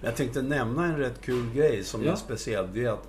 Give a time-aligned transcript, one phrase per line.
[0.00, 2.12] Jag tänkte nämna en rätt kul grej som Ja.
[2.12, 2.68] är speciell.
[2.74, 3.08] Det är att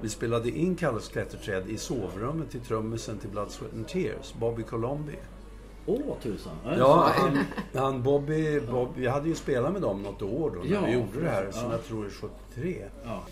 [0.00, 4.62] vi spelade in Kalles klätterträd i sovrummet till trummisen till Blood, Sweat and Tears, Bobby
[4.62, 5.16] Colombi.
[5.86, 6.52] Åh tusan.
[6.78, 7.38] Ja, han,
[7.74, 10.92] han Bobby, Bob, vi hade ju spelat med dem något år då när Ja, vi
[10.92, 11.72] gjorde det här, som ja.
[11.72, 12.84] jag tror är 73.
[13.04, 13.22] Ja.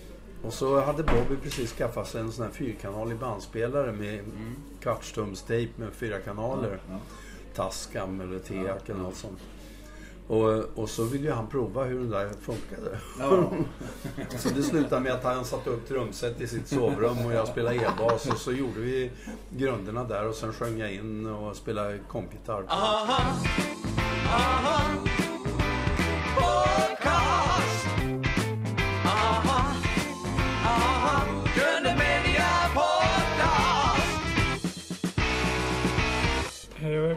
[0.43, 4.21] Och så hade Bobby precis skaffat sig en sån här fyrkanalig bandspelare med
[4.80, 6.69] kvartstumstejp med fyra kanaler.
[6.69, 6.79] Mm.
[6.91, 6.98] Ja.
[7.55, 9.39] Tascam eller Teac eller något sånt.
[10.27, 12.98] Och, och så ville ju han prova hur den där funkade.
[13.18, 13.50] Ja.
[14.38, 17.77] Så det slutade med att han satte upp trumset i sitt sovrum och jag spelade
[17.77, 19.11] e-bas och så gjorde vi
[19.50, 22.64] grunderna där och sen sjöng jag in och spelade kompgitarr.
[22.69, 23.37] Aha,
[24.27, 24.80] aha,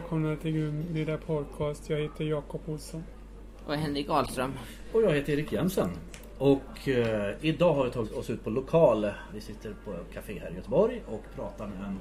[0.06, 1.90] välkomna till Grundmiddag Podcast.
[1.90, 3.04] Jag heter Jakob Olsson.
[3.66, 4.52] Och Henrik Ahlström.
[4.92, 5.90] Och jag heter Erik Jensen.
[6.38, 9.10] Och eh, idag har vi tagit oss ut på lokal.
[9.34, 11.98] Vi sitter på ett café här i Göteborg och pratar med en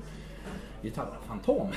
[0.82, 1.68] gitarrfantom.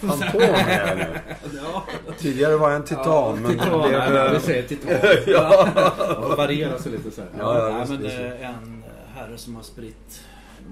[0.00, 1.34] Fantom är nu.
[1.62, 1.84] ja,
[2.18, 3.90] Tidigare var jag en titan men titan.
[3.90, 4.32] det Nej, blev...
[4.32, 4.90] vi säger titan.
[5.26, 5.68] ja.
[5.98, 7.30] Ja, varierar sig lite så här.
[7.38, 8.84] Ja, ja, nej, men eh, en
[9.14, 10.24] herre som har spritt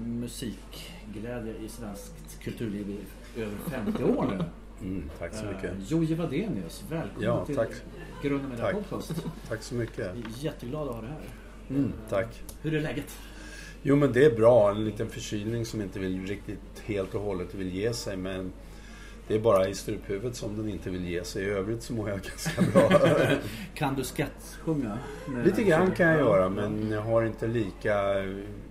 [0.05, 4.43] musikglädje i svenskt kulturliv i över 50 år nu.
[4.81, 5.63] Mm, tack så mycket.
[5.63, 7.69] Eh, Jojje Wadenius, välkommen Ja, till tack.
[8.23, 8.73] Med Tack.
[8.75, 9.13] podcast.
[9.49, 10.11] Tack så mycket.
[10.39, 11.75] Jätteglada att ha dig här.
[11.75, 12.43] Mm, tack.
[12.61, 13.17] Hur är läget?
[13.83, 14.71] Jo men det är bra.
[14.71, 18.17] En liten förkylning som inte vill riktigt helt och hållet vill ge sig.
[18.17, 18.51] Men
[19.27, 21.43] det är bara i struphuvudet som den inte vill ge sig.
[21.43, 22.99] I övrigt så mår jag ganska bra.
[23.73, 24.97] Kan du skattsjunga?
[25.45, 27.95] Lite grann kan jag Ja, göra men jag har inte lika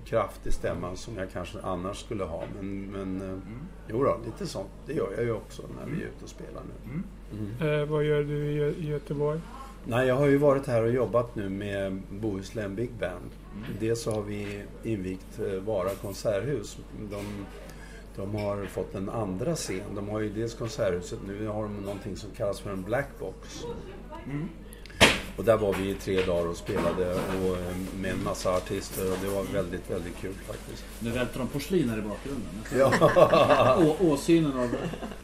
[0.09, 2.45] kraft i stämman som jag kanske annars skulle ha.
[2.61, 3.43] Men, men Mm.
[3.89, 4.69] jo då, lite sånt.
[4.87, 7.03] Det gör jag ju också när vi är ute och spelar nu.
[7.39, 7.81] Mm.
[7.81, 9.41] Eh, vad gör du i, i Göteborg?
[9.85, 13.31] Nej, jag har ju varit här och jobbat nu med Bohuslän Big Band.
[13.81, 16.79] Dels så har vi invigt eh, Vara konserthus.
[17.11, 17.25] De,
[18.17, 19.95] de har fått en andra scen.
[19.95, 23.65] De har ju dels konserthuset, nu har de någonting som kallas för en blackbox.
[25.39, 29.13] Och där var vi i tre dagar och spelade och, eh, med en massa artister
[29.13, 30.85] och det var väldigt, väldigt kul faktiskt.
[31.01, 32.49] Nu välter de porslin här i bakgrunden.
[32.79, 33.77] Ja.
[33.79, 34.69] Å, åsynen av...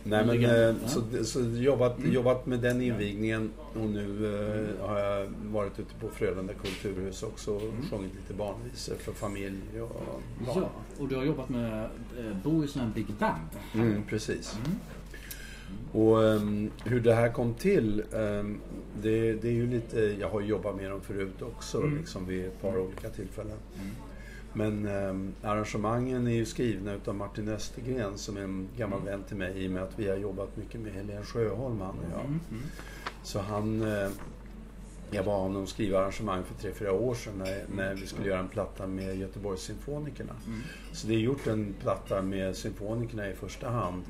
[0.02, 4.26] Nej men eh, så, så jobbat, jobbat med den invigningen och nu
[4.80, 9.80] eh, har jag varit ute på Frölunda kulturhus också och sjungit lite barnvisor för familj
[9.80, 10.02] och
[10.46, 10.56] barn.
[10.62, 11.84] Ja, och du har jobbat med
[12.18, 13.48] eh, Bohuslän Big Band.
[13.74, 14.56] Mm, precis.
[15.92, 18.60] Och ehm, hur det här kom till, ehm,
[19.02, 22.62] det, det är ju lite, jag har jobbat med dem förut också liksom vid ett
[22.62, 23.56] par olika tillfällen.
[24.52, 29.36] Men ehm, arrangemangen är ju skrivna utav Martin Östergren som är en gammal vän till
[29.36, 32.38] mig i och med att vi har jobbat mycket med Helene Sjöholm han och jag.
[33.22, 34.08] Så han, eh,
[35.10, 38.40] jag bad honom skriva arrangemang för tre fyra år sedan när, när vi skulle göra
[38.40, 40.32] en platta med Göteborgssymfonikerna.
[40.92, 44.02] Så det är gjort en platta med symfonikerna i första hand.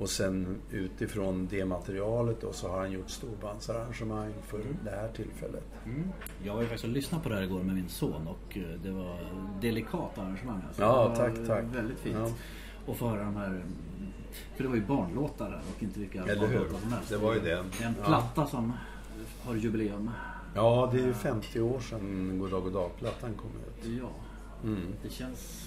[0.00, 5.64] Och sen utifrån det materialet då så har han gjort storbandsarrangemang för det här tillfället.
[6.44, 8.62] Jag var ju faktiskt och lyssnade på det här igår med min son och eh,
[8.82, 9.16] det var
[9.60, 10.62] delikat arrangemang.
[10.66, 10.82] Alltså.
[10.82, 11.64] Ja, det tack, tack.
[11.76, 12.16] Väldigt fint.
[12.18, 12.30] Ja.
[12.86, 13.62] Och få höra de här...
[14.56, 16.58] För det var ju barnlåtar där och inte vilka Eller hur?
[16.58, 17.08] barnlåtar som helst.
[17.10, 17.58] Det var ju det.
[17.58, 18.04] En Ja.
[18.06, 18.72] platta som
[19.44, 20.10] har jubileum.
[20.54, 23.86] Ja, det är ju 50 år sedan Goddag Goddag-plattan kom ut.
[24.00, 24.08] Ja,
[24.64, 24.80] Mm.
[25.02, 25.66] det känns...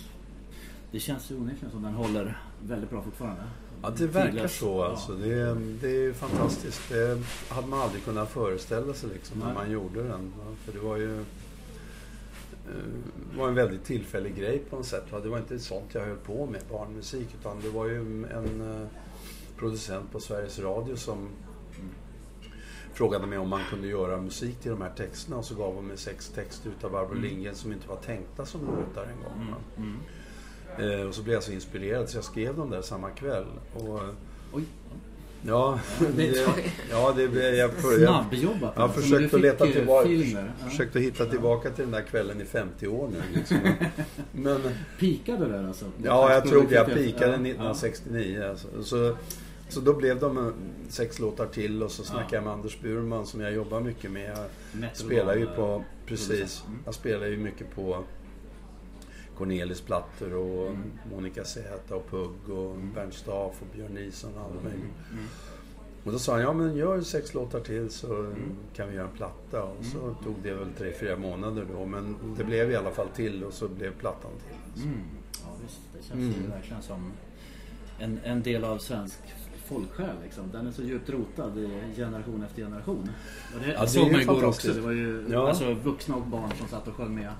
[0.92, 3.44] Det känns ju onekligen som den håller väldigt bra fortfarande.
[3.84, 5.12] Ja, det verkar så alltså.
[5.14, 6.82] Det, är- det är fantastiskt.
[6.90, 10.34] Det hade man aldrig kunnat föreställa sig liksom när man gjorde den.
[10.66, 11.26] För det var ju eh,
[13.38, 15.04] var en väldigt tillfällig grej på något sätt.
[15.24, 17.28] Det var inte sånt jag höll på med, barnmusik.
[17.40, 18.88] Utan det var ju en eh,
[19.58, 21.28] producent på Sveriges Radio som
[22.94, 25.38] frågade mig om man kunde göra musik till de här texterna.
[25.38, 28.62] Och så gav hon mig sex texter utav Barbro Lindgren som inte var tänkta som
[28.62, 29.52] låtar en gång.
[29.52, 29.58] va.
[29.78, 29.98] Mm.
[30.80, 33.46] Eh, och så blev jag så inspirerad så jag skrev dem där samma kväll.
[33.74, 34.00] Och,
[34.54, 34.64] Oj,
[35.48, 36.46] Ja, Det- det,
[36.92, 38.62] ja det, jag, jag, snabbjobbat.
[38.62, 40.52] jag har alltså, försökt att leta eh, tillbaka, filmer.
[40.64, 40.70] Ja.
[40.70, 43.38] försökt att hitta tillbaka till den där kvällen i 50 år nu.
[43.40, 43.58] Liksom.
[44.32, 44.60] Men
[45.00, 45.86] Pikade där alltså?
[46.04, 46.66] ja, jag tror.
[46.74, 47.34] Jag Ja, pikade ja.
[47.34, 48.44] 1969.
[48.50, 48.84] Alltså.
[48.84, 49.16] Så,
[49.70, 50.54] så då blev de eh,
[50.90, 52.36] sex låtar till och så snackade Ja.
[52.38, 54.38] jag med Anders Burman som jag jobbar mycket med.
[54.82, 56.64] Jag spelar ju Band, på, eh, precis.
[56.68, 56.80] Mm.
[56.86, 58.04] jag spelar ju mycket på
[59.38, 60.92] Cornelis plattor och Mm.
[61.12, 64.84] Monica Zäta och Pugg och Bernt Staff och Björn Nilsson och allt möjligt.
[65.12, 65.26] Mm.
[66.04, 68.34] Och då sa han, ja men gör sex låtar till så
[68.76, 69.64] kan vi göra en platta.
[69.64, 70.16] Och så Mm.
[70.24, 71.86] tog det väl tre, fyra månader då.
[71.86, 74.84] Men det blev i alla fall till och så blev plattan till.
[74.84, 75.00] Mm.
[75.44, 75.80] Ja, visst.
[75.94, 76.44] Det känns Mm.
[76.44, 77.12] ju verkligen som
[78.00, 79.20] en, en del av svensk
[79.66, 80.52] folksjäl liksom.
[80.52, 83.10] Den är så djupt rotad i generation efter generation.
[83.56, 84.74] Och det, Ja, det såg man igår också.
[84.74, 85.48] Det var ju Ja.
[85.50, 87.32] alltså, vuxna och barn som satt och sjöng med.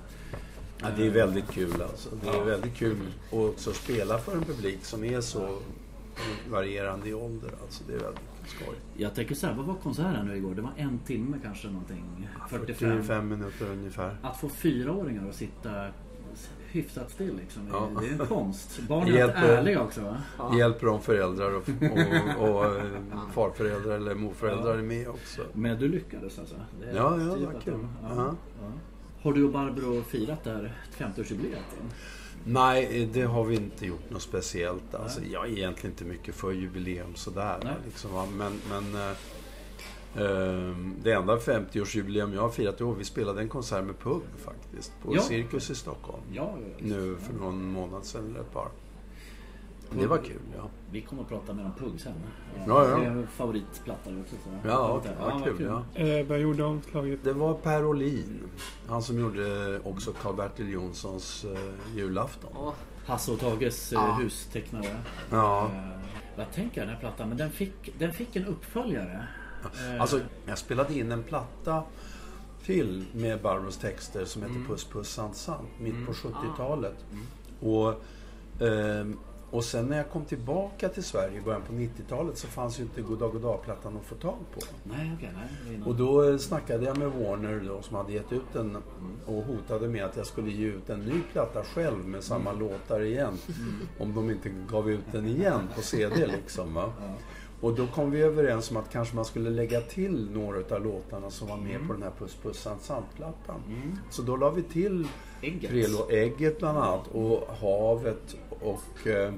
[0.84, 2.08] Ja, det är väldigt kul alltså.
[2.22, 2.96] Det är väldigt kul
[3.28, 5.58] att också spela för en publik som är så
[6.50, 7.50] varierande i ålder.
[7.62, 8.74] Alltså, det är väldigt skoj.
[8.96, 10.54] Jag tänker så här, vad var konserten nu igår?
[10.54, 12.28] Det var en timme kanske någonting.
[12.48, 12.90] 45.
[12.90, 14.16] 45 minuter ungefär.
[14.22, 15.70] Att få fyraåringar att sitta
[16.70, 17.62] hyfsat still liksom.
[17.72, 17.90] Ja.
[18.00, 18.80] Det är en konst.
[18.88, 20.16] Barnen är Hjälper- ärliga också va?
[20.58, 21.68] Hjälper de föräldrar och,
[22.42, 22.82] och, och eh,
[23.32, 25.42] farföräldrar eller morföräldrar är med också.
[25.52, 26.54] Men du lyckades alltså?
[26.80, 27.86] Det Ja, ja, tydligt vad att kul.
[29.24, 31.54] Har du och Barbro firat det här 50-årsjubileet?
[31.80, 31.90] än?
[32.46, 34.94] Nej, det har vi inte gjort något speciellt.
[34.94, 37.76] Alltså, jag är egentligen inte mycket för jubileum sådär.
[37.86, 39.16] Liksom, men men eh,
[40.24, 44.22] ehm, det enda 50-årsjubileum jag har firat i år, vi spelade en konsert med Pugg
[44.44, 44.92] faktiskt.
[45.02, 45.22] På Ja.
[45.22, 46.22] Cirkus i Stockholm.
[46.32, 48.68] Ja, Nu för någon månad sedan eller ett par.
[50.00, 50.68] Det var kul, ja.
[50.90, 52.12] Vi kommer att prata mer om Pugg sen.
[52.66, 52.96] Ja, ja.
[52.96, 54.34] Det är en favoritplatta också.
[54.44, 54.68] Så.
[54.68, 55.56] Ja, vad kul.
[55.94, 56.00] Ja.
[56.02, 57.20] Eh, vad gjorde omslaget?
[57.24, 58.40] Det var Per Olin.
[58.88, 62.50] Han som gjorde också Karl-Bertil Jonssons eh, julafton.
[62.56, 62.72] Åh,
[63.06, 64.18] Hasse och Tages eh, Ja.
[64.22, 64.96] hustecknare.
[65.30, 65.64] Ja.
[65.66, 65.98] Eh,
[66.36, 67.28] vad tänker jag den här plattan?
[67.28, 69.26] Men den fick, den fick en uppföljare.
[69.64, 71.82] Eh, Alltså, jag spelade in en platta
[72.64, 77.04] till med Barbros texter som heter Puss Puss Sant Sant, mitt på 70-talet.
[77.60, 77.94] Och,
[78.66, 79.16] ehm,
[79.54, 82.82] och sen när jag kom tillbaka till Sverige i början på 90-talet så fanns ju
[82.82, 84.60] inte Goddag Goddag-plattan att få tag på.
[84.84, 85.30] Nej, okej.
[85.66, 85.78] nej.
[85.78, 88.76] någon- Och då snackade jag med Warner då, som hade gett ut den
[89.26, 93.00] och hotade med att jag skulle ge ut en ny platta själv med samma låtar
[93.00, 93.38] igen.
[93.98, 96.74] Om de inte gav ut den igen på CD liksom.
[96.74, 96.92] Va?
[97.60, 101.30] Och då kom vi överens om att kanske man skulle lägga till några av låtarna
[101.30, 103.60] som var med på den här Puss Puss Sant Sant-plattan.
[104.10, 105.06] Så då la vi till
[105.42, 105.70] Ägget.
[105.70, 109.34] tre lå- Ägget bland annat och Havet och eh,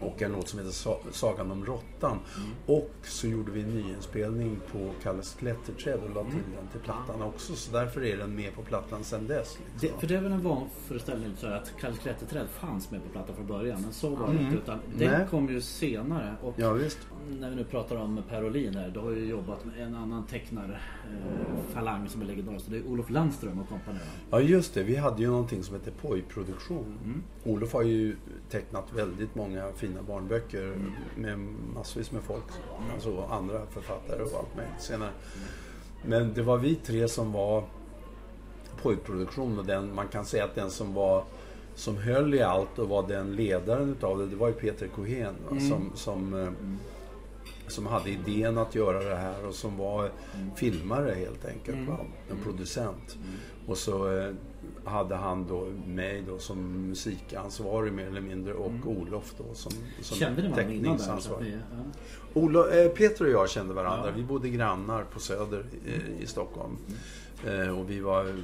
[0.00, 2.18] och låt som heter Sa- Sagan om råttan.
[2.66, 7.22] Och så gjorde vi en nyinspelning på Kalles klätterträd och la till den till plattan
[7.22, 7.54] också.
[7.56, 9.58] Så därför är den med på plattan sen dess.
[9.80, 10.00] Det, Liksom.
[10.00, 13.46] för det är väl en vanföreställning så att Kalles klätterträd fanns med på plattan från
[13.46, 13.80] början.
[13.82, 14.56] Men så var det inte.
[14.56, 15.26] Utan den Nej.
[15.30, 16.36] kom ju senare.
[16.42, 16.98] Och Ja, visst.
[17.40, 18.88] När vi nu pratar om Per Olin här.
[18.88, 20.78] Du har ju jobbat med en annan tecknare
[21.74, 22.66] eh, som är legendarisk.
[22.68, 23.98] Det är Olof Landström och kompani.
[24.30, 24.82] Ja, just det.
[24.82, 27.22] Vi hade ju någonting som heter Poj-produktion.
[27.44, 28.16] Olof har ju
[28.50, 30.76] tecknat väldigt många fina barnböcker
[31.16, 31.38] med
[31.74, 32.44] massvis med folk.
[32.94, 35.10] Alltså andra författare och allt möjligt senare.
[36.06, 37.64] Men det var vi tre som var
[38.82, 41.24] Poj-produktion och den, man kan säga att den som var
[41.74, 45.34] som höll i allt och var den ledaren utav det, det var ju Peter Cohen
[45.50, 46.48] va, som, som, eh,
[47.68, 50.10] som hade idén att göra det här och som var
[50.56, 51.88] filmare helt enkelt.
[51.88, 51.98] Va?
[52.30, 53.18] En producent.
[53.66, 54.30] Och så eh,
[54.84, 60.36] hade han då mig då som musikansvarig mer eller mindre och Olof då som, som
[60.54, 61.44] teckningsansvarig.
[61.44, 61.84] ni, ja.
[62.34, 64.06] Olo, eh, Peter och jag kände varandra.
[64.08, 64.12] Ja.
[64.16, 66.76] Vi bodde grannar på Söder eh, i Stockholm.
[67.46, 68.34] Eh, och vi var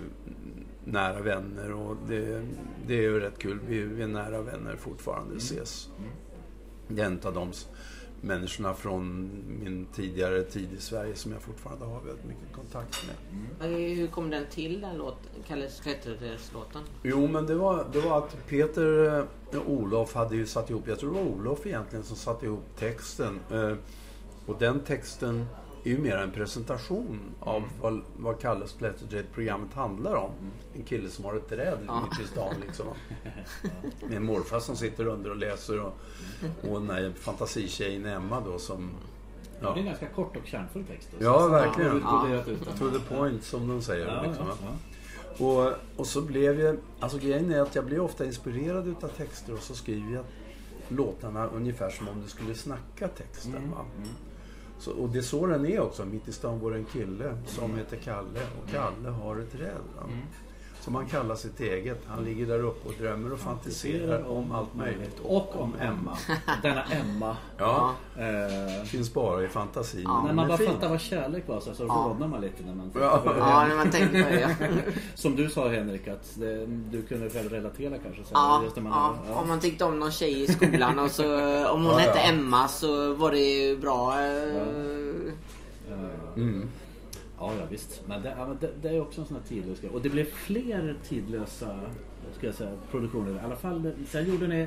[0.85, 2.47] nära vänner och det,
[2.87, 3.59] det är ju rätt kul.
[3.69, 5.89] Vi, är nära vänner fortfarande, ses.
[6.89, 7.53] Det är en av de
[8.21, 9.31] människorna från
[9.65, 13.73] min tidigare tid i Sverige som jag fortfarande har väldigt mycket kontakt med.
[13.73, 15.31] eh, Hur kom den till den låten?
[15.49, 16.83] Kalles klätterträdslåten?
[17.03, 20.89] Jo, men det var, det var att Peter eh, och Olof hade ju satt ihop,
[20.89, 23.41] jag tror det var Olof egentligen som satte ihop texten.
[23.53, 23.75] Eh,
[24.47, 25.47] Och den texten
[25.85, 30.31] är ju mer en presentation av vad, vad Kalles Klätterträd-programmet handlar om.
[30.75, 32.03] En kille som har ett träd Ja.
[32.11, 32.87] mitt i stan liksom.
[34.09, 35.93] Med en morfar som sitter under och läser och,
[36.71, 38.91] och den här fantasitjejen Emma då som...
[39.61, 41.09] Det Ja, är en ganska kort och kärnfull text.
[41.19, 41.25] då.
[41.25, 41.91] Ja, verkligen.
[42.01, 42.57] den.
[42.79, 44.07] to the point som de säger.
[44.07, 45.45] Ja, liksom, ja, ja.
[45.47, 46.77] Och, och så blev jag...
[47.01, 50.25] Alltså grejen är att jag blir ofta inspirerad utav texter och så skriver jag
[50.89, 53.57] låtarna ungefär som om du skulle snacka texten.
[53.57, 53.85] Mm, Va?
[54.81, 56.05] Så, och det är så den är också.
[56.05, 59.83] Mitt i stan bor en kille som heter Kalle och Kalle har ett räv.
[60.05, 60.19] Mm.
[60.81, 61.99] Som han kallar sitt eget.
[62.09, 65.21] Han ligger där uppe och drömmer och fantiserar om allt möjligt.
[65.23, 66.17] Och om Emma.
[66.63, 67.37] Denna Emma.
[67.59, 70.03] Ja, Eh, finns bara i fantasin.
[70.05, 70.23] Ja.
[70.27, 70.67] när man bara fin.
[70.67, 72.07] fattar vad kärlek var så, så Ja.
[72.11, 73.23] rodnar man lite när man Ja.
[73.39, 74.57] Ja, när man tänker på det.
[75.15, 78.23] Som du sa Henrik att det, du kunde väl relatera kanske?
[78.25, 79.15] Så, ja, just när man, ja.
[79.33, 79.41] ja.
[79.41, 81.25] Om man tyckte om någon tjej i skolan och så
[81.71, 82.29] om hon Ja, hette ja.
[82.33, 84.21] Emma så var det ju bra.
[84.21, 85.33] eh,
[85.91, 86.69] Eh, Mm.
[87.41, 88.03] Ja, ja visst.
[88.07, 89.91] Men det, ja, det, det är också en sån här tidlös grej.
[89.91, 91.81] Och det blev fler tidlösa
[92.39, 93.37] ska jag säga, produktioner.
[93.37, 94.67] I alla fall, sen gjorde ni...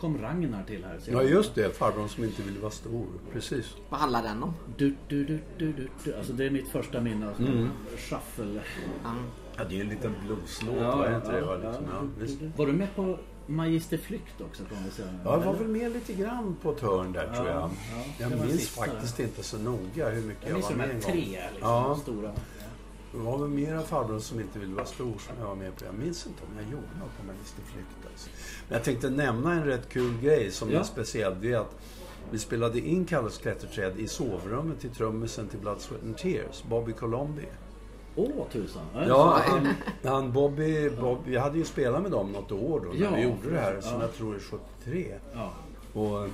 [0.00, 0.98] Kom Ragnar till här.
[1.06, 1.76] Ja, just det.
[1.76, 3.06] Farbrorn som inte ville vara stor.
[3.32, 3.74] Precis.
[3.88, 4.54] Vad handlar den om?
[4.76, 6.14] Du, du, du, du, du, du.
[6.14, 7.68] Alltså det är mitt första minne av mm.
[7.96, 8.60] shuffle.
[9.04, 9.14] Ja.
[9.56, 11.38] Ja, det är en liten blueslåt, Ja, var inte det?
[11.38, 11.54] ja?
[11.54, 11.84] Liksom.
[11.84, 11.96] ja.
[12.00, 12.40] Ja, visst.
[12.56, 15.08] Var du med på Magister Flykt också man väl säga.
[15.24, 17.56] Ja, jag var väl med lite grann på ett hörn där tror jag.
[17.56, 17.70] Ja,
[18.18, 21.22] Jag minns faktiskt inte så noga hur mycket Jag jag var med en tre gång.
[21.30, 21.98] liksom, Ja.
[22.02, 22.32] stora.
[23.12, 25.84] Det var väl mera farbrorn som inte ville vara stor som jag var med på.
[25.84, 28.10] Jag minns inte om jag gjorde något på Magister Flykt.
[28.12, 28.28] Alltså.
[28.68, 30.80] Men jag tänkte nämna en rätt kul grej som Ja.
[30.80, 31.40] är speciell.
[31.40, 31.76] Det är att
[32.30, 36.92] vi spelade in Kalles klätterträd i sovrummet till trummisen till Blood, Sweat and Tears, Bobby
[36.92, 37.44] Colombi.
[38.16, 38.82] Åh, tusan.
[39.08, 39.68] Ja, han,
[40.04, 43.22] han Bobby, Bob, vi hade ju spelat med dem något år då när Ja, vi
[43.22, 44.00] gjorde det här, som ja.
[44.00, 44.40] jag tror är
[44.84, 45.14] 73.
[45.34, 45.50] Ja.
[46.00, 46.28] Och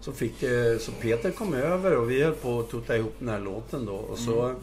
[0.00, 3.28] så, fick, eh, så Peter kom över och vi höll på att tutta ihop den
[3.28, 3.94] här låten då.
[3.94, 4.56] Och så, Mm.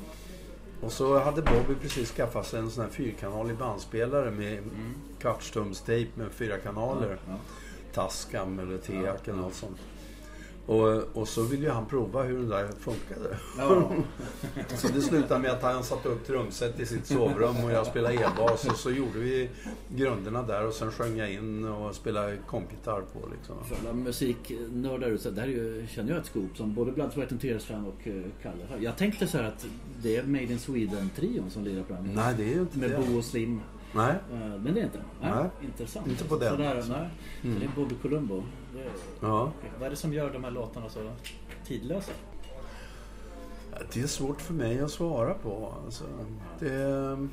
[0.81, 4.93] och så hade Bobby precis skaffat sig en sån här fyrkanalig bandspelare med Mm.
[5.19, 7.17] kvartstumstejp med fyra kanaler.
[7.27, 7.33] Ja.
[7.93, 9.77] Tascam eller Teac eller något sånt.
[10.65, 13.37] Och, och så ville ju han prova hur den där funkade.
[13.57, 13.91] Ja.
[14.77, 18.15] Så det slutade med att han satte upp trumset i sitt sovrum och jag spelade
[18.15, 19.49] e-bas och så gjorde vi
[19.95, 23.55] grunderna där och sen sjöng jag in och spelade kompgitarr på liksom.
[23.65, 27.13] För alla musiknördar ute, det här är ju, känner jag ett scoop som både Blood,
[27.13, 28.83] Sweat and Tears-fan och eh, Kalle.
[28.83, 29.65] Jag tänkte så här att
[30.01, 32.11] det är Made in Sweden-trion som lirar på den.
[32.15, 32.97] Nej, det är ju inte Med det.
[32.97, 33.61] Bo och Slim.
[33.93, 34.15] Nej.
[34.33, 35.01] Eh, Men det är inte.
[35.21, 35.49] Nej, Nej.
[35.61, 36.07] Intressant.
[36.07, 36.91] Inte på den, Sådär, alltså.
[36.91, 38.43] Så Det är Bobby Columbo.
[38.73, 38.89] Det är,
[39.21, 39.51] Ja.
[39.79, 41.11] vad är det som gör de här låtarna så
[41.65, 42.11] tidlösa?
[43.93, 45.73] Det är svårt för mig att svara på.
[45.85, 46.03] Alltså,
[46.59, 47.27] det...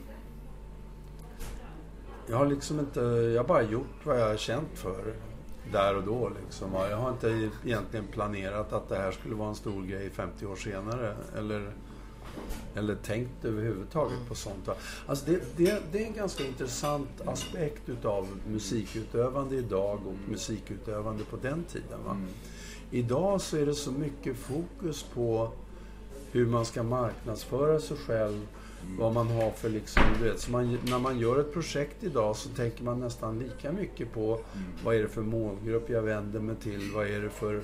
[2.26, 3.00] Jag har liksom inte...
[3.00, 5.14] Jag har bara gjort vad jag har känt för
[5.72, 6.30] där och då.
[6.44, 6.68] Liksom.
[6.90, 10.56] Jag har inte egentligen planerat att det här skulle vara en stor grej 50 år
[10.56, 11.14] senare.
[11.38, 11.72] Eller,
[12.74, 14.68] eller tänkt överhuvudtaget på sånt.
[15.06, 21.36] Alltså det, det, det är en ganska intressant aspekt utav musikutövande idag och musikutövande på
[21.36, 22.04] den tiden.
[22.06, 22.16] Va?
[22.90, 25.52] Idag så är det så mycket fokus på
[26.32, 28.46] hur man ska marknadsföra sig själv.
[28.98, 32.36] Vad man har för liksom, du vet, så man, när man gör ett projekt idag
[32.36, 34.40] så tänker man nästan lika mycket på
[34.84, 37.62] vad är det för målgrupp jag vänder mig till, vad är det för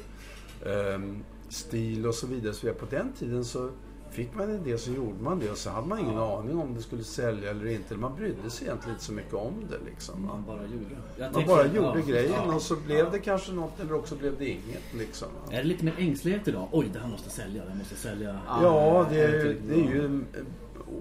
[0.67, 2.55] ehm, stil och så vidare.
[2.55, 3.71] Så på den tiden så
[4.15, 6.75] fick man en idé så gjorde man det och så hade man ingen aning om
[6.75, 7.97] det skulle sälja eller inte.
[7.97, 10.27] Man brydde sig egentligen inte så mycket om det liksom.
[10.27, 10.97] Man bara gjorde.
[11.19, 14.17] Jag Man bara gjorde ja, grejen ja, och så blev det kanske något eller också
[14.17, 15.29] blev det inget liksom.
[15.51, 16.69] Är det lite mer ängslighet idag?
[16.73, 17.63] Oj, det här måste sälja.
[17.65, 18.39] Det måste sälja.
[18.47, 20.27] Ja, det är, det är ju en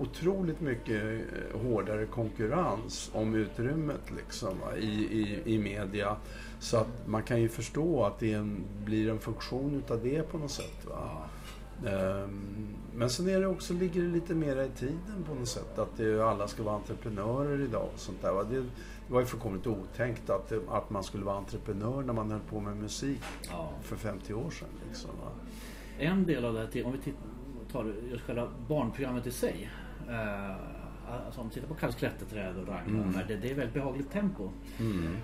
[0.01, 6.15] otroligt mycket eh, hårdare konkurrens om utrymmet liksom, i, i, i media.
[6.59, 10.37] Så att man kan ju förstå att det en, blir en funktion utav det på
[10.37, 10.85] något sätt.
[10.89, 11.29] Va?
[11.87, 15.79] Ehm, Men sen är det också, ligger det lite mera i tiden på något sätt.
[15.79, 18.43] Att det, alla ska vara entreprenörer idag och sånt där.
[18.49, 18.59] Det,
[19.07, 22.59] det var ju fullkomligt otänkt att, att man skulle vara entreprenör när man höll på
[22.59, 23.69] med musik Ja.
[23.81, 24.67] för 50 år sedan.
[24.87, 25.09] Liksom.
[25.99, 29.69] En del av det här, om vi titt- tar just själva barnprogrammet i sig.
[30.09, 30.55] Eh,
[31.25, 33.03] alltså om vi tittar på klätterträd och Ragnar.
[33.03, 33.17] Mm.
[33.27, 34.49] Det, det är väldigt behagligt tempo.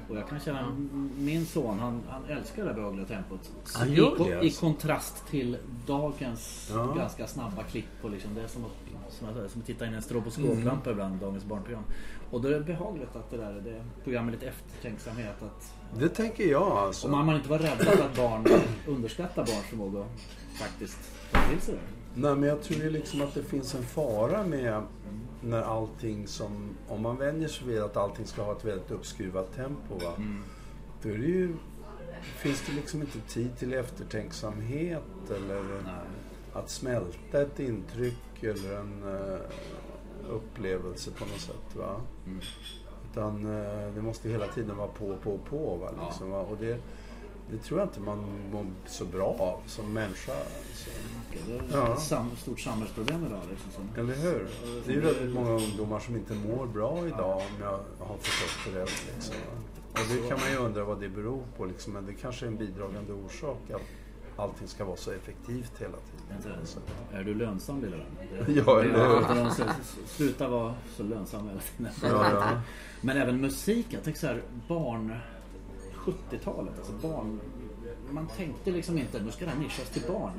[0.09, 0.75] Och jag kan känna,
[1.17, 3.51] min son han, han älskar det behagliga tempot.
[3.73, 4.59] Han I, gör det, I alltså.
[4.61, 5.57] kontrast till
[5.87, 6.93] dagens Ja.
[6.97, 7.85] ganska snabba klipp.
[8.01, 8.71] Och liksom, det är som att,
[9.13, 11.83] som, säger, som att titta in i en stroboskoplampa ibland, dagens barnprogram.
[12.31, 15.41] Och då är det behagligt att det där det program med lite eftertänksamhet.
[15.41, 17.07] Att, Det tänker jag alltså.
[17.07, 18.45] och man man inte vara rädd för att barn
[18.87, 20.19] underskattar barns förmåga att
[20.59, 20.97] faktiskt
[21.31, 22.21] ta till sig det.
[22.21, 24.83] Nej, men jag tror ju liksom att det finns en fara med
[25.41, 26.69] när allting som...
[26.87, 30.13] Om man vänjer sig vid att allting ska ha ett väldigt uppskruvat tempo, va?
[31.01, 31.55] Då är det ju,
[32.21, 35.63] finns det liksom inte tid till eftertänksamhet eller
[36.53, 39.39] att smälta ett intryck eller en eh,
[40.29, 41.75] upplevelse på något sätt.
[41.75, 42.01] Va?
[43.11, 45.75] Utan eh, det måste hela tiden vara på, på, på.
[45.75, 45.89] Va?
[46.05, 46.39] Liksom, va?
[46.39, 46.77] Och det,
[47.51, 50.33] det tror jag inte man mår så bra av som människa.
[50.33, 50.89] Alltså.
[51.47, 51.93] Det är Ja.
[51.93, 53.39] ett sam, stort samhällsproblem idag.
[53.49, 54.47] Liksom, som, Eller hur?
[54.85, 58.73] Det är ju väldigt många ungdomar som inte mår bra idag om jag har förstått
[58.73, 59.03] det rätt.
[59.15, 59.35] Liksom.
[59.91, 61.65] Och det kan man ju undra vad det beror på.
[61.65, 61.93] Liksom.
[61.93, 63.81] Men det kanske är en bidragande orsak att
[64.37, 66.65] allting ska vara så effektivt hela tiden.
[66.65, 66.79] Så.
[67.13, 68.05] är du lönsam lilla vän?
[68.65, 69.43] Ja, eller hur?
[69.43, 69.73] De säger,
[70.07, 71.91] Sluta vara så lönsam hela tiden.
[72.03, 72.61] Ja, ja.
[73.01, 73.85] Men även musik.
[73.89, 75.15] Jag tänker så här, barn...
[76.05, 77.39] 70-talet, alltså barn...
[78.11, 80.31] Man tänkte liksom inte nu ska det här nischas till barn.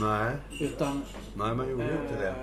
[0.00, 1.02] Nej, Utan...
[1.34, 2.34] nej, man gjorde inte det.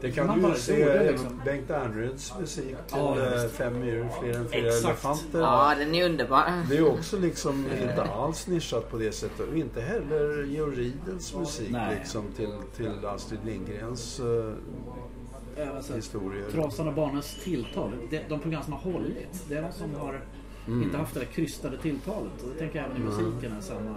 [0.00, 1.40] Det Man kan du bara ju se eh, liksom.
[1.44, 3.54] Bengt Ehrnrooths musik till Ja, eh, visst.
[3.54, 5.40] Fem myror, fler än fyra elefanter.
[5.40, 6.44] Ja, den är underbar.
[6.70, 9.48] Det är också liksom inte alls nischat på det sättet.
[9.48, 11.96] Och inte heller Georg Riedels musik Nej.
[11.98, 14.54] liksom till, till Astrid Lindgrens uh,
[15.56, 16.50] även så här, historier.
[16.50, 17.92] Trasan och barnens tilltal.
[18.10, 19.44] Det, de program som har hållit.
[19.48, 20.20] Det är de som har
[20.70, 20.82] Mm.
[20.82, 22.42] inte haft det där krystade tilltalet.
[22.42, 23.96] Och det tänker jag även i musiken är samma...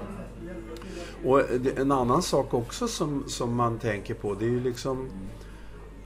[1.26, 1.42] Och
[1.78, 5.10] en annan sak också som, som man tänker på det är ju liksom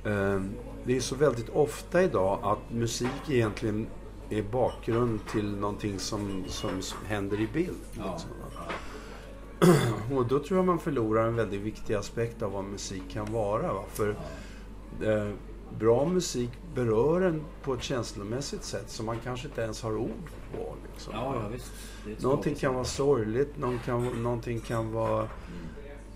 [0.03, 0.41] eh,
[0.85, 3.87] Det är så väldigt ofta idag att musik egentligen
[4.29, 6.69] är bakgrund till någonting som, som
[7.05, 7.77] händer i bild.
[7.93, 8.11] Ja.
[8.11, 8.31] Liksom.
[10.17, 13.73] Och då tror jag man förlorar en väldigt viktig aspekt av vad musik kan vara.
[13.73, 13.83] Va?
[13.89, 14.09] För
[15.03, 15.29] eh,
[15.79, 20.29] bra musik berör en på ett känslomässigt sätt som man kanske inte ens har ord
[20.51, 20.75] på.
[20.91, 21.13] Liksom.
[21.15, 22.23] Ja, ja visst.
[22.23, 25.27] Någonting kan vara sorgligt, någon kan, någonting kan vara,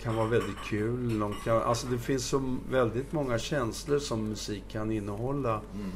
[0.01, 1.17] kan vara väldigt kul.
[1.17, 5.61] Någon kan, alltså det finns så väldigt många känslor som musik kan innehålla.
[5.73, 5.91] Mm.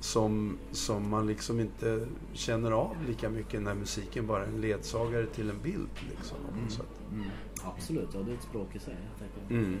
[0.00, 5.26] Som, som man liksom inte känner av lika mycket när musiken bara är en ledsagare
[5.26, 5.88] till en bild.
[6.10, 6.36] Liksom,
[6.68, 6.86] sätt.
[7.12, 7.26] Mm.
[7.64, 8.96] Absolut, ja, det är ett språk i sig.
[9.50, 9.78] Mm.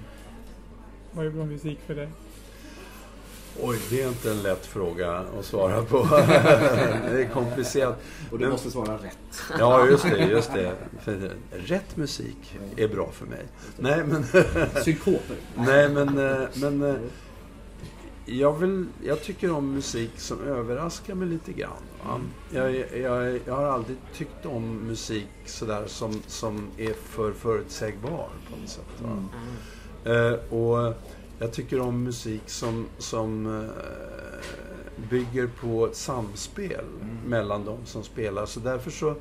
[1.12, 2.08] Vad är bra musik för dig?
[3.62, 6.06] Oj, det är inte en lätt fråga att svara på.
[7.10, 7.98] det är komplicerat.
[8.30, 9.42] Och du Men- måste svara rätt.
[9.58, 10.24] Ja, just det.
[10.24, 10.72] Just det.
[11.00, 13.46] För rätt musik är bra för mig.
[13.76, 14.24] Nej, men...
[14.84, 15.36] Synkoper.
[15.54, 16.96] Nej, men, eh, men eh,
[18.26, 21.82] jag, vill, jag tycker om musik som överraskar mig lite grann.
[22.50, 28.56] Jag, jag, jag har aldrig tyckt om musik sådär som, som är för förutsägbar på
[28.60, 29.04] något sätt.
[29.04, 29.28] Mm.
[30.04, 30.94] Eh, och
[31.38, 33.70] jag tycker om musik som, som eh,
[35.10, 36.84] bygger på ett samspel
[37.26, 38.46] mellan de som spelar.
[38.46, 39.14] Så därför så,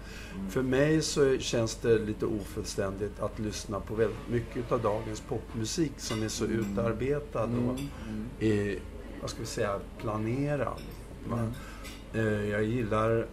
[0.49, 5.91] för mig så känns det lite ofullständigt att lyssna på väldigt mycket av dagens popmusik
[5.97, 8.25] som är så utarbetad och Mm.
[8.39, 8.79] är,
[9.21, 10.81] vad ska vi säga, planerad.
[11.29, 11.51] Va?
[12.13, 13.25] Eh, Jag gillar,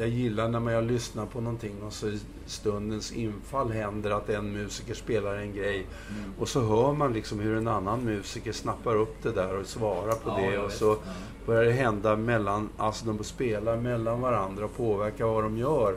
[0.00, 4.28] jag gillar när man jag lyssnar på någonting och så i stundens infall händer att
[4.28, 6.32] en musiker spelar en grej Mm.
[6.38, 10.12] och så hör man liksom hur en annan musiker snappar upp det där och svarar
[10.12, 11.12] på Ja, det och så Ja.
[11.46, 15.96] börjar det hända mellan, alltså de spelar mellan varandra och påverkar vad de gör.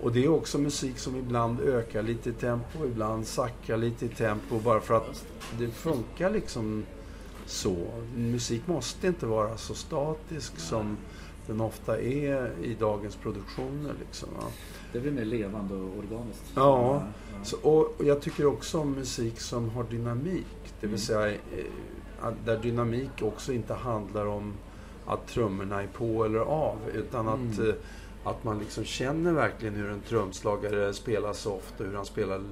[0.00, 4.08] Och det är också musik som ibland ökar lite i tempo, ibland sackar lite i
[4.08, 5.24] tempo bara för att
[5.58, 6.84] det funkar liksom
[7.46, 7.76] så.
[8.16, 10.96] Musik måste inte vara så statisk som
[11.48, 13.92] den ofta är i dagens produktioner.
[14.00, 14.44] Liksom, va?
[14.92, 16.44] Det blir mer levande och organiskt.
[16.54, 17.02] Ja.
[17.32, 17.44] ja.
[17.44, 20.46] Så, och jag tycker också om musik som har dynamik.
[20.80, 20.98] Det vill Mm.
[20.98, 24.52] säga eh, där dynamik också inte handlar om
[25.06, 26.76] att trummorna är på eller av.
[26.94, 27.68] Utan att, Mm.
[27.68, 27.74] eh,
[28.24, 32.50] att man liksom känner verkligen hur en trumslagare spelar soft och hur han spelar Mm.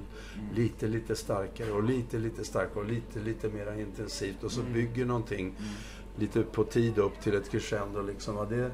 [0.55, 4.43] lite, lite starkare och lite, lite starkare och lite, lite mer intensivt.
[4.43, 4.73] Och så Mm.
[4.73, 5.55] bygger någonting
[6.17, 8.01] lite på tid upp till ett crescendo.
[8.01, 8.35] Liksom.
[8.35, 8.45] va.
[8.45, 8.71] Det,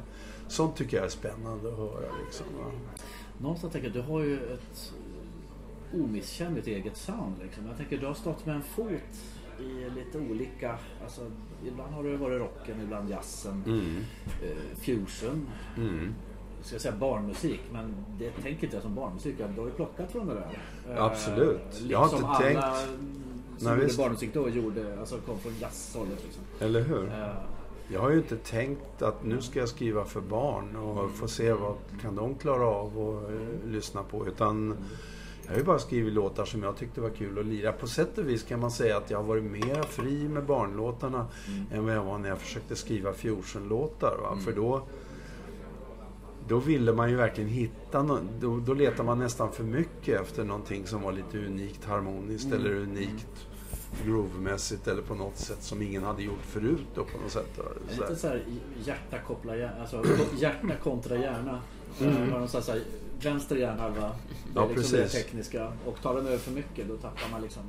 [0.47, 2.09] sånt tycker jag är spännande att höra.
[2.25, 2.71] Liksom, va.
[3.37, 4.93] Någonstans tänker jag, du har ju ett
[5.93, 7.35] omisskännligt eget sound.
[7.43, 7.67] Liksom.
[7.67, 8.91] Jag tänker, du har stått med en fot
[9.59, 10.77] i lite olika...
[11.03, 11.31] Alltså,
[11.65, 13.97] ibland har det varit rocken, ibland jazzen, Mm.
[14.43, 15.47] eh, fusion.
[15.77, 16.13] Mm.
[16.61, 19.35] Ska jag säga barnmusik, men det tänker inte jag som barnmusik.
[19.37, 20.59] Du har ju plockat från det där.
[20.95, 21.59] Eh, Absolut.
[21.73, 22.89] Liksom Jag har inte alla tänkt-
[23.57, 26.23] som Nej, gjorde barnmusik då gjorde, alltså kom från jazzhållet.
[26.23, 26.43] Liksom.
[26.59, 27.07] Eller hur?
[27.07, 27.27] Eh,
[27.93, 31.53] Jag har ju inte tänkt att nu ska jag skriva för barn och få se
[31.53, 34.27] vad kan de klara av att eh, lyssna på.
[34.27, 34.77] Utan
[35.45, 37.71] jag har ju bara skrivit låtar som jag tyckte var kul att lira.
[37.71, 41.27] På sätt och vis kan man säga att jag har varit mer fri med barnlåtarna
[41.71, 44.17] än vad jag var när jag försökte skriva fusionlåtar.
[44.21, 44.37] Va?
[44.45, 44.81] För då,
[46.47, 50.43] då ville man ju verkligen hitta no då, då letar man nästan för mycket efter
[50.43, 53.47] någonting som var lite unikt harmoniskt eller unikt
[54.05, 57.59] groovemässigt eller på något sätt som ingen hade gjort förut då på något sätt.
[57.89, 58.43] Så Lite så här
[58.85, 60.03] hjärta koppla hjärna, alltså
[60.39, 61.61] hjärta kontra hjärna.
[62.01, 62.17] Mm.
[62.17, 62.47] Mm.
[62.47, 62.81] Så här, så här,
[63.23, 64.15] vänster hjärnhalva, det
[64.55, 65.23] Ja, är liksom det precis.
[65.23, 65.71] tekniska.
[65.85, 67.63] Och tar den över för mycket då tappar man liksom...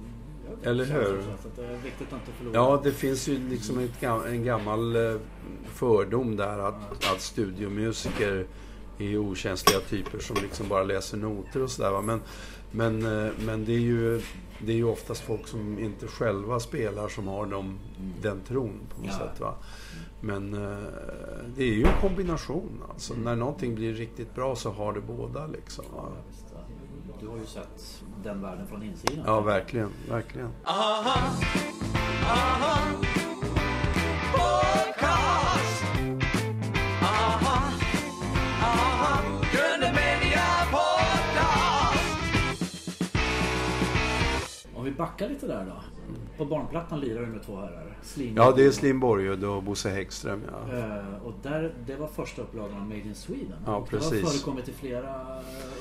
[0.62, 1.22] Eller hur?
[1.56, 2.54] det är viktigt att inte förlora.
[2.54, 5.16] Ja, det finns ju liksom ett, en gammal eh,
[5.74, 8.46] fördom där att, att studiomusiker
[8.98, 12.02] är okänsliga typer som liksom bara läser noter och sådär.
[12.02, 12.20] Men,
[12.70, 14.20] men, eh, men det, är ju,
[14.60, 17.78] det är ju oftast folk som inte själva spelar som har dem,
[18.22, 19.18] den tron på något Ja.
[19.18, 19.40] sätt.
[19.40, 19.54] Va?
[20.20, 20.78] Men eh,
[21.56, 23.14] det är ju en kombination alltså.
[23.14, 25.84] När någonting blir riktigt bra så har det båda liksom.
[25.96, 26.08] Va?
[27.24, 29.24] Du har ju sett den världen från insidan.
[29.26, 30.50] Ja, verkligen, verkligen.
[30.64, 31.36] Aha,
[32.22, 32.78] aha,
[34.32, 35.84] podcast.
[37.02, 37.72] Aha,
[40.70, 42.18] Podcast.
[44.74, 45.93] Om vi backar lite där då.
[46.38, 47.96] På barnplattan lirar du med två herrar.
[48.02, 50.42] Slim Ja, det är Slim Borgud och Bosse Häggström.
[50.70, 50.78] Ja.
[50.78, 53.56] Eh, och där, det var första upplagan av Made in Sweden.
[53.66, 54.24] Ja, Och Det precis.
[54.24, 55.14] har förekommit i flera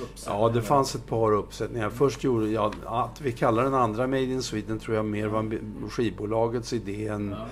[0.01, 0.41] uppsättningar.
[0.41, 1.89] Ja, det fanns ett par uppsättningar.
[1.89, 5.59] Först gjorde jag, att vi kallar den andra Made in Sweden tror jag mer var
[5.89, 7.45] skivbolagets idé än Ja.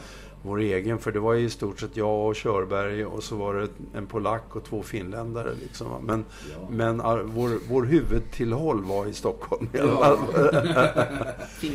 [0.44, 1.00] Vår egen.
[1.00, 4.56] För det var i stort sett jag och Körberg och så var det en polack
[4.56, 5.54] och två finländare.
[5.62, 6.06] Liksom.
[6.06, 6.68] Men, Ja.
[6.70, 9.70] men ah, vår, vår huvudtillhåll var i Stockholm.
[9.74, 10.18] i alla Ja.
[10.18, 11.28] fall.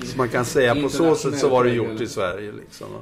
[0.07, 2.53] så man kan säga på så sätt så var det gjort i Sverige.
[2.53, 2.93] Liksom.
[2.93, 2.99] va.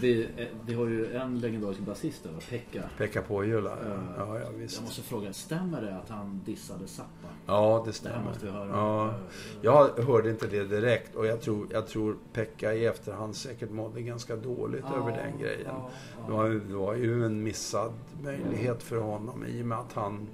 [0.00, 2.82] Vi, eh, vi har ju en legendarisk basist där, Pekka.
[2.98, 3.70] Pekka Pohjola.
[3.84, 3.88] Ja.
[4.18, 4.82] Ja, ja, Jag visst.
[4.82, 7.19] måste fråga, stämmer det att han dissade Zappa?
[7.50, 8.16] Ja, det Det stämmer.
[8.16, 8.68] här måste vi höra.
[8.72, 9.14] Ja.
[9.62, 14.02] Jag hörde inte det direkt och jag tror, jag tror Pekka i efterhand säkert mådde
[14.02, 15.60] ganska dåligt Ja, över den grejen.
[15.66, 16.26] ja, ja.
[16.26, 20.28] Det, var, det var ju en missad möjlighet för honom i och med att han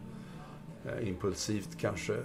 [0.84, 2.20] eh, impulsivt kanske eh,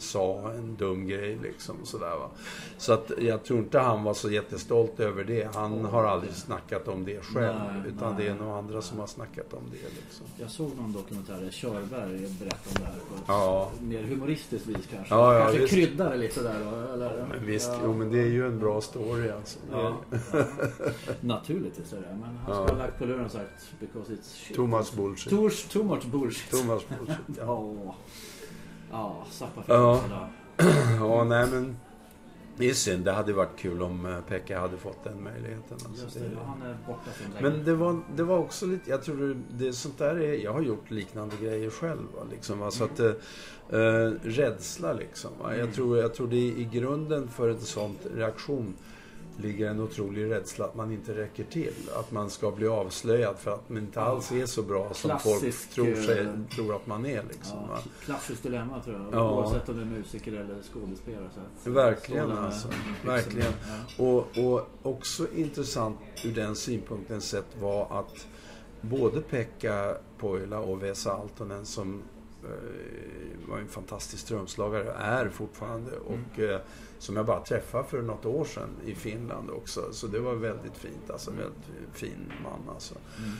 [0.00, 2.30] sa en dum grej liksom sådär va.
[2.78, 5.54] Så att jag tror inte han var så jättestolt över det.
[5.54, 7.56] Han har aldrig snackat om det själv.
[7.58, 8.24] Nej, utan nej.
[8.24, 10.26] det är nog andra som har snackat om det liksom.
[10.38, 13.70] Jag såg någon dokumentär där Körberg berättade om det här på ett Ja.
[13.80, 15.14] mer humoristiskt vis kanske.
[15.14, 15.98] Ja, ja, kanske visst.
[15.98, 17.26] det lite där eller?
[17.30, 17.78] Men visst, ja.
[17.84, 19.58] jo men det är ju en bra story alltså.
[19.72, 19.96] Ja,
[20.32, 20.44] ja.
[21.20, 22.72] Naturligtvis är det Men han skulle Ja.
[22.74, 24.56] ha lagt på luren och sagt because it's shit.
[24.56, 25.30] Thomas bullshit.
[25.30, 26.50] Too, too much bullshit.
[26.50, 27.94] Thomas bullshit, ja.
[28.90, 29.24] Ja.
[29.30, 29.94] Zappa fick Ja.
[29.94, 30.96] också där.
[31.00, 31.76] Ja, nej men...
[32.56, 33.04] Det är synd.
[33.04, 35.78] Det hade varit kul om eh, Pekka hade fått den möjligheten.
[35.88, 37.50] Alltså, Just det- det, han är borta länge.
[37.56, 40.60] Men det var, det var också lite, jag tror det, sånt där är, jag har
[40.62, 42.00] gjort liknande grejer själv.
[42.16, 43.10] Va, liksom, va, så att, eh,
[43.80, 45.30] eh, rädsla liksom.
[45.42, 45.56] Va.
[45.56, 48.74] Jag, tror, jag tror det är i grunden för en sån reaktion
[49.40, 51.74] ligger en otrolig rädsla att man inte räcker till.
[51.96, 55.58] Att man ska bli avslöjad för att man inte alls är så bra som Klassisk,
[55.58, 57.22] folk tror, sig, eh, tror att man är.
[57.28, 59.20] Liksom, Ja, klassiskt dilemma tror jag.
[59.20, 59.30] Ja.
[59.30, 61.30] Oavsett om du är musiker eller skådespelare.
[61.64, 62.68] Så Verkligen, alltså.
[62.68, 63.14] byxorna.
[63.14, 63.52] Verkligen.
[63.98, 68.26] Och, och också intressant ur den synpunkten sett var att
[68.80, 72.02] både Pekka Pohjola och Vesa Altonen som
[72.44, 76.60] eh, var en fantastisk trumslagare, är fortfarande och eh,
[77.00, 79.92] som jag bara träffade för något år sedan i Finland också.
[79.92, 82.94] Så det var väldigt fint, alltså väldigt fin man alltså.
[83.18, 83.30] Mm.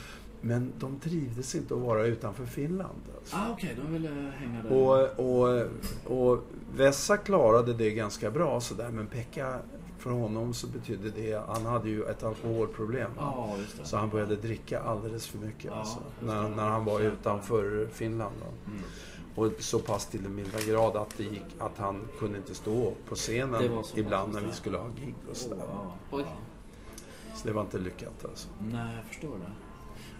[0.41, 3.01] Men de trivdes inte att vara utanför Finland.
[3.17, 3.35] Alltså.
[3.35, 4.71] Ah, Okej, de ville hänga där.
[4.73, 5.67] Och, och,
[6.05, 6.43] och
[6.75, 9.59] Vessa klarade det ganska bra sådär men Pekka,
[9.97, 13.11] för honom så betydde det, han hade ju ett alkoholproblem.
[13.77, 13.85] Det.
[13.85, 18.35] Så han började dricka alldeles för mycket Ja, alltså, när, när han var utanför Finland.
[18.67, 18.79] Mm.
[19.35, 22.91] Och så pass till den milda grad att, det gick, att han kunde inte stå
[22.91, 25.63] på Det scenen ibland när vi skulle ha gig och sådär.
[25.67, 25.93] Ja.
[26.11, 26.25] Oj.
[27.35, 28.47] Så det var inte lyckat alltså.
[28.59, 29.51] Nej, jag förstår det.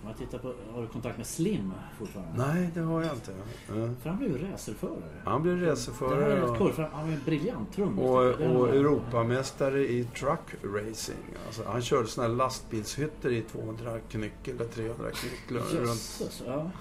[0.04, 2.47] Om jag tittar på, har du kontakt med Slim fortfarande?
[2.47, 3.32] Nej, det har jag inte.
[3.67, 3.74] Ja.
[4.02, 5.21] För han blev ju racerförare.
[5.26, 8.00] Han blev Det här är racerförare rätt coolt, för han var en briljant trummis.
[8.00, 11.19] och, Det och Europamästare i truck racing.
[11.47, 15.62] Alltså, han körde såna här lastbilshytter i 200 knyck eller 300 knyck.
[15.74, 16.71] Jösses, ja.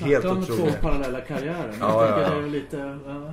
[0.00, 0.80] Helt om två otroligt.
[0.80, 1.68] parallella karriärer.
[1.70, 2.40] Men Ja, jag ja, ja.
[2.40, 2.98] det lite...
[3.06, 3.32] Ja,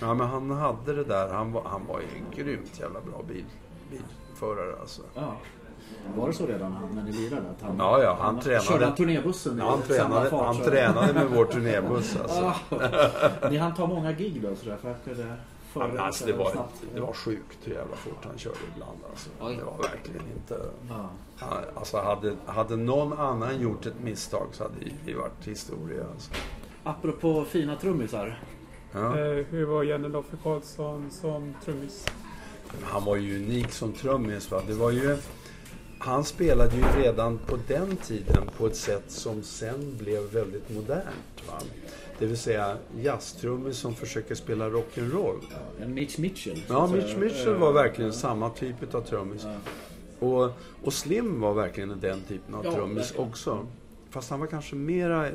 [0.00, 1.28] Ja, men han hade det där.
[1.28, 3.44] Han var, han var ju en grymt jävla bra bil,
[3.90, 5.02] bilförare alltså.
[5.14, 5.32] ja.
[6.16, 7.42] Var det så redan han- när ni lirade?
[7.50, 8.64] Att han, Ja, ja, han tränade.
[8.64, 10.46] Körde han turnébussen Ja, han, tränade, fart?
[10.46, 12.54] han tränade med vår turnébuss alltså.
[13.50, 15.34] Ni hann ta många gig då sådär för att kunna
[15.74, 16.82] Men alltså det, var, snabbt?
[16.94, 18.98] det var sjukt hur jävla fort han körde ibland.
[19.10, 19.30] Alltså.
[19.40, 19.56] Oj.
[19.56, 20.60] Det var verkligen inte...
[20.88, 21.08] Ja.
[21.36, 26.04] Han- Alltså hade, hade någon annan gjort ett misstag så hade vi varit historia.
[26.14, 26.30] Alltså.
[26.84, 28.42] Apropå fina trummisar.
[28.92, 29.18] Ja.
[29.18, 32.06] Eh, hur var Janne Loffe Karlsson som trummis?
[32.82, 34.50] Han var ju unik som trummis.
[34.50, 34.62] Va?
[34.66, 35.16] Det var ju,
[35.98, 41.42] han spelade ju redan på den tiden på ett sätt som sen blev väldigt modernt.
[41.48, 41.58] Va?
[42.20, 45.40] Det vill säga jazztrummis som försöker spela rock'n'roll.
[45.82, 46.62] En Mitch Mitchell.
[46.68, 47.16] Ja, Mitch.
[47.16, 49.42] Mitchell var verkligen samma typ av trummis.
[49.44, 49.54] Ja.
[50.26, 50.52] Och,
[50.84, 53.66] och Slim var verkligen den typen av Ja, trummis också.
[54.10, 55.26] Fast han var kanske mera...
[55.28, 55.32] Eh,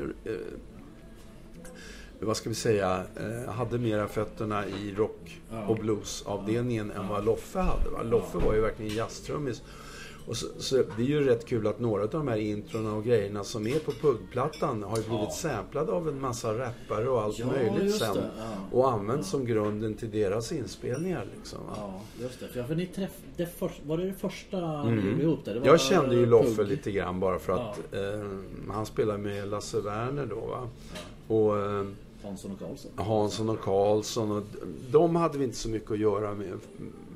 [2.19, 3.04] vad ska vi säga?
[3.15, 5.65] Eh, hade mera fötterna i rock Ja.
[5.67, 7.89] och bluesavdelningen än vad Loffe hade.
[7.89, 8.04] Va?
[8.04, 9.62] Loffe var ju verkligen jazztrummis.
[10.27, 13.03] Och så, så det är ju rätt kul att några av de här introna och
[13.03, 15.29] grejerna som är på puggplattan har ju blivit Ja.
[15.31, 18.13] samplade av en massa rappare och allt Ja, möjligt sen.
[18.15, 18.77] det, ja.
[18.77, 21.25] Och använts som grunden till deras inspelningar.
[21.38, 21.59] Liksom?
[21.75, 22.63] Ja, just det.
[22.67, 24.95] För, ni träff, det för, var det det första Mm.
[24.95, 25.53] ni gjorde ihop det?
[25.53, 28.29] det var, Jag kände ju Loffe lite grann bara för att eh,
[28.73, 30.67] han spelade med Lasse Werner då va.
[31.27, 31.85] Och eh,
[32.23, 32.91] Hansson och Karlsson.
[32.95, 34.43] Hansson och Karlsson och
[34.91, 36.53] de hade vi inte så mycket att göra med.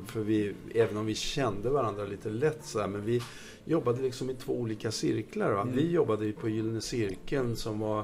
[0.09, 3.21] För vi, även om vi kände varandra lite lätt så här, men vi
[3.65, 5.51] jobbade liksom i två olika cirklar.
[5.51, 5.67] Va?
[5.73, 8.03] Vi jobbade ju på Gyllene Cirkeln som var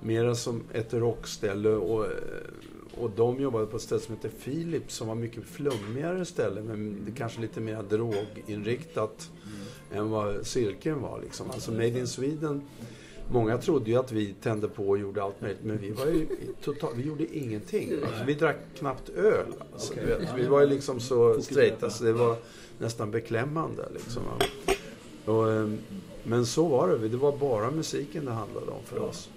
[0.00, 2.06] mera som ett rockställe och,
[2.94, 7.04] och de jobbade på ett ställe som heter Philips som var mycket flummigare ställe men
[7.04, 9.30] det kanske lite mer droginriktat
[9.92, 11.20] än vad cirkeln var.
[11.20, 11.50] Liksom.
[11.50, 12.62] Alltså Made in Sweden
[13.32, 16.26] Många trodde ju att vi tände på och gjorde allt möjligt, men vi var ju
[16.62, 17.92] total, vi gjorde ingenting.
[18.06, 19.46] Alltså, vi drack knappt öl.
[19.72, 20.28] Alltså, du vet.
[20.36, 22.36] Vi var ju liksom så straighta så det var
[22.78, 23.88] nästan beklämmande.
[23.94, 24.22] Liksom,
[25.24, 25.70] och, eh,
[26.24, 27.08] men så var det.
[27.08, 29.30] Det var bara musiken det handlade om för oss.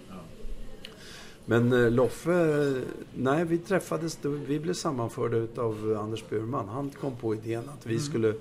[1.45, 2.73] Men eh, Loffe,
[3.13, 6.67] nej vi träffades, vi blev sammanförda utav Anders Burman.
[6.67, 8.35] Han kom på idén att vi skulle eh,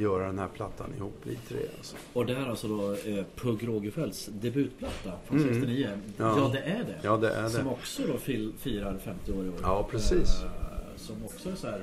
[0.00, 1.58] göra den här plattan ihop, vi tre.
[1.78, 1.96] Alltså.
[2.12, 5.54] Och det här är alltså då eh, Pugh Rogefeldts debutplatta från Mm.
[5.54, 5.88] 69.
[6.16, 6.34] Ja.
[6.38, 6.50] Ja.
[6.52, 6.98] det är det.
[7.02, 7.70] Ja, det är Som det.
[7.70, 9.54] också då fil- firar 50 år i år.
[9.62, 10.42] Ja, precis.
[10.42, 10.48] Eh,
[10.96, 11.82] som också är så här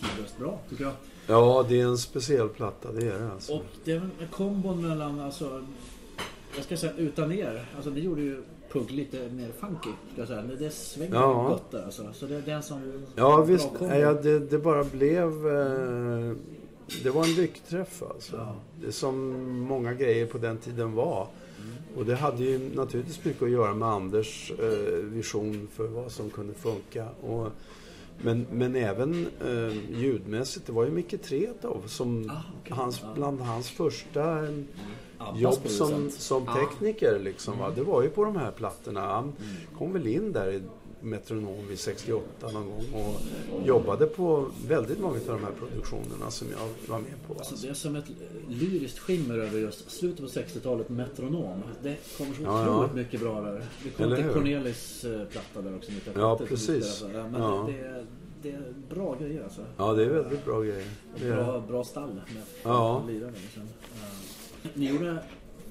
[0.00, 0.92] tidlöst bra tycker jag.
[1.26, 3.52] Ja, det är en speciell platta, det är det alltså.
[3.52, 5.66] Och det är en kombon mellan, alltså,
[6.56, 7.64] jag ska säga utan er.
[7.76, 9.88] Alltså ni gjorde ju Pugg lite mer funky.
[10.12, 10.42] Ska jag säga.
[10.42, 11.48] Men Det svänger Ja.
[11.48, 12.12] gott där alltså.
[12.12, 12.92] Så det är den som...
[13.16, 13.68] Ja, bra visst.
[13.78, 13.94] kombo.
[13.94, 15.46] Ja, det, det bara blev...
[15.46, 16.32] Eh,
[17.02, 18.36] det var en lyckträff alltså.
[18.36, 18.54] Ja.
[18.86, 21.28] Det som många grejer på den tiden var.
[21.96, 26.30] Och det hade ju naturligtvis mycket att göra med Anders eh, vision för vad som
[26.30, 27.08] kunde funka.
[27.20, 27.48] Och,
[28.22, 32.76] men, men även eh, ljudmässigt, det var ju Micke Tretow som Ah, okej.
[32.76, 34.48] hans, bland hans första
[35.18, 37.70] Abbas jobb som, som tekniker liksom, va?
[37.74, 39.00] det var ju på de här plattorna.
[39.00, 39.32] Han
[39.78, 40.62] kom väl in där i
[41.06, 42.84] Metronom vid 68 någon gång
[43.52, 47.34] och jobbade på väldigt många av de här produktionerna som jag var med på.
[47.34, 47.66] Alltså, Alltså.
[47.66, 48.04] det är som ett
[48.48, 51.62] lyriskt skimmer över just slutet på 60-talet, Metronom.
[51.82, 52.96] Det kommer så Ja, otroligt ja.
[52.96, 53.64] mycket bra där.
[53.96, 54.32] Kommer Eller till?
[54.32, 55.90] Cornelis platta där också.
[55.92, 57.04] 1970, Ja, precis.
[57.12, 57.68] Men Ja.
[57.68, 58.04] det,
[58.42, 59.60] det, är, det bra grejer alltså.
[59.76, 60.86] Ja, det är väldigt bra grejer.
[61.20, 62.22] Det Bra, bra stall med
[62.62, 63.02] Ja.
[63.08, 63.32] lirare.
[63.42, 63.62] Liksom.
[64.74, 65.18] Ni gjorde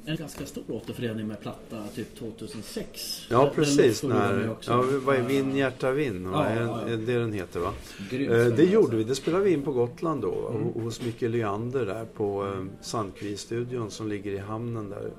[0.05, 3.25] en ganska stor återförening med platta typ 2006.
[3.29, 4.03] ja, precis.
[4.03, 6.29] När, ja, vad är Eh, Vinn hjärta vinn?
[6.33, 6.95] Ja, Är ja, ja.
[6.95, 7.73] det den heter va?
[8.09, 9.03] grymt Eh, Det gjorde vi.
[9.03, 10.47] Det spelade vi in på Gotland då.
[10.49, 10.63] Mm.
[10.63, 15.11] ho- Hos Micke Lyander där på eh, Sandkvist-studion som ligger i hamnen där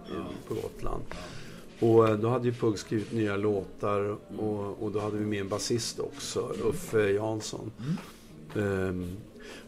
[0.49, 1.03] på Gotland.
[1.81, 5.41] Och eh, då hade ju Pugg skrivit nya låtar och, och då hade vi med
[5.41, 7.71] en basist också, Uffe Jansson.
[8.57, 9.17] Ehm,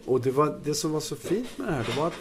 [0.05, 2.15] och det, var, det som var så fint med det här, det var att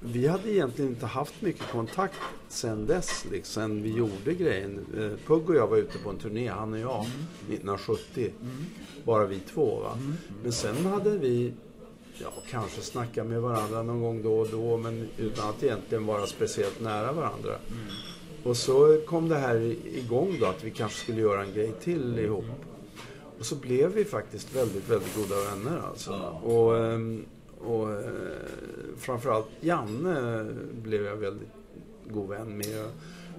[0.00, 2.14] vi hade egentligen inte haft mycket kontakt
[2.48, 4.86] sen dess, liksom, sen vi gjorde grejen.
[4.98, 8.30] Eh, Pugg och jag var ute på en turné, han och jag, 1970.
[9.04, 9.80] Bara vi två.
[9.80, 9.98] Va?
[10.42, 11.52] Men sen hade vi
[12.18, 16.26] ja, kanske snackat med varandra någon gång då och då, men utan att egentligen vara
[16.26, 17.56] speciellt nära varandra.
[18.42, 22.18] Och så kom det här igång då, att vi kanske skulle göra en grej till
[22.18, 22.44] ihop.
[23.38, 26.12] Och så blev vi faktiskt väldigt, väldigt goda vänner alltså.
[26.42, 27.24] Och, ehm,
[27.66, 27.98] och eh,
[28.98, 30.46] framförallt Janne
[30.82, 31.48] blev jag väldigt
[32.10, 32.84] god vän med.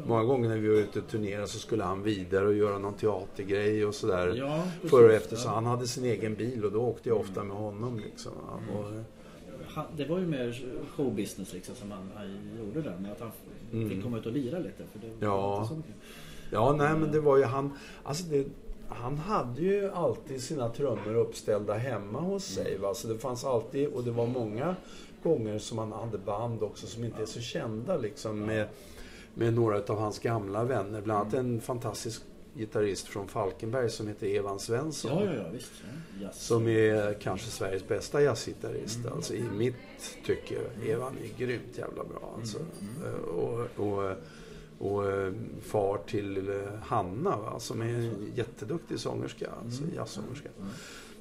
[0.07, 2.93] Många gånger när vi var ute och turnerade så skulle han vidare och göra någon
[2.93, 4.35] teatergrej och sådär.
[4.37, 4.89] Ja, precis.
[4.91, 5.35] Före och efter.
[5.35, 7.99] Så han hade sin egen bil och då åkte jag ofta med honom.
[7.99, 8.31] Liksom.
[8.77, 8.85] Och,
[9.67, 12.27] Han- Det var ju mer showbusiness liksom som han, han
[12.65, 12.97] gjorde där.
[13.01, 13.31] Men att han
[13.89, 14.83] fick komma ut och lira lite.
[14.91, 15.29] För det var Mm.
[15.29, 15.57] Ja.
[15.57, 15.93] inte så mycket.
[16.51, 17.71] Ja, nej men det var ju han.
[18.03, 18.45] Alltså det,
[18.89, 22.77] han hade ju alltid sina trummor uppställda hemma hos sig.
[22.77, 22.93] Va?
[22.93, 24.75] Så det fanns alltid, och det var många
[25.23, 28.67] gånger som han hade band också som inte är så kända liksom med,
[29.33, 31.01] med några av hans gamla vänner.
[31.01, 32.21] Bland annat en fantastisk
[32.55, 35.11] gitarrist från Falkenberg som heter Evan Svensson.
[35.11, 35.71] Ja, ja, ja, visst.
[36.21, 36.45] Jazz.
[36.45, 38.99] Som är kanske Sveriges bästa jazzgitarrist.
[39.15, 39.75] Alltså i mitt
[40.25, 40.55] tycke.
[40.87, 42.57] Evan är grymt jävla bra alltså.
[43.05, 44.11] Eh, Och, och,
[44.79, 47.59] och eh, far till eh, Hanna va?
[47.59, 49.49] som är en jätteduktig sångerska.
[49.63, 50.49] Alltså jazzsångerska.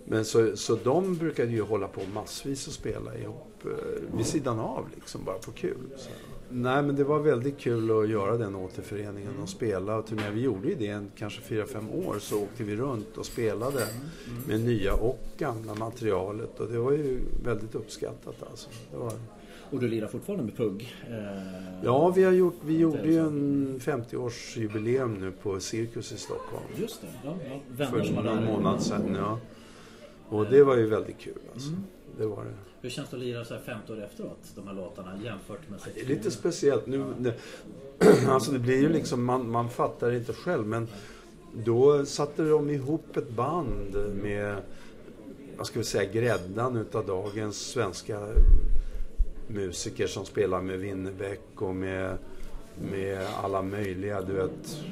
[0.09, 4.59] Men så, så de brukade ju hålla på massvis och spela ihop eh, vid sidan
[4.59, 5.89] av liksom, bara på kul.
[5.97, 6.11] Så.
[6.51, 10.31] Nej men det var väldigt kul att göra den återföreningen och spela och turnera.
[10.31, 13.87] Vi gjorde ju det en, kanske fyra fem år så åkte vi runt och spelade
[14.49, 18.69] med nya och gamla materialet och det var ju väldigt uppskattat alltså.
[18.91, 19.13] Det var...
[19.71, 20.95] Och du lirar fortfarande med Pugg?
[21.11, 26.17] Eh, Ja, vi, har gjort, vi Det gjorde ju en 50-årsjubileum nu på Cirkus i
[26.17, 26.65] Stockholm.
[26.77, 27.07] Just det.
[27.25, 27.61] Ja, ja.
[27.69, 29.17] Vänner För som någon månad sedan.
[29.19, 29.39] Ja.
[30.29, 31.69] Och det var ju väldigt kul alltså.
[31.69, 31.85] Mm.
[32.19, 32.51] Det var det.
[32.81, 34.39] Hur känns det att lira så här 50 år efteråt?
[34.55, 37.05] De här låtarna jämfört med Det 60 är lite speciellt nu.
[37.19, 37.35] Det,
[38.29, 40.89] alltså det blir ju liksom, man, man fattar det inte själv men
[41.65, 44.57] då satte de ihop ett band med,
[45.57, 48.21] vad ska vi säga, gräddan utav dagens svenska
[49.47, 52.19] musiker som spelar med Winnerbäck och med,
[52.91, 54.83] med alla möjliga, du vet,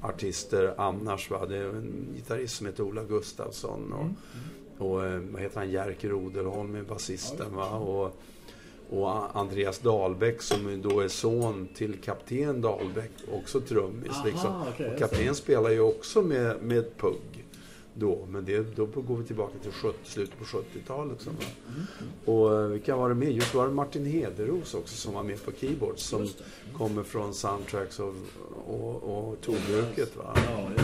[0.00, 1.30] artister annars.
[1.30, 1.46] Va?
[1.46, 6.08] Det är en gitarrist som heter Ola Gustafsson och, och eh, vad heter han, Jerker
[6.08, 7.56] Rodelholm är basisten.
[7.56, 7.70] Va?
[7.70, 8.16] Och,
[8.90, 14.16] och Andreas Dahlbäck som då är son till kapten Dahlbäck, också trummis.
[14.24, 14.62] Liksom.
[14.68, 17.37] okej, och kapten spelar ju också med, med Pugg
[17.98, 21.12] då, men det, då går vi tillbaka till 70, slutet på 70-talet.
[21.12, 21.44] Liksom, va?
[22.32, 23.32] Och eh, vilka var det med?
[23.32, 26.28] Just var det Martin Hederos också som var med på keyboards som
[26.76, 28.14] kommer från soundtracks och,
[28.66, 30.16] och, och Torbruket.
[30.16, 30.32] Va?
[30.36, 30.82] Ja.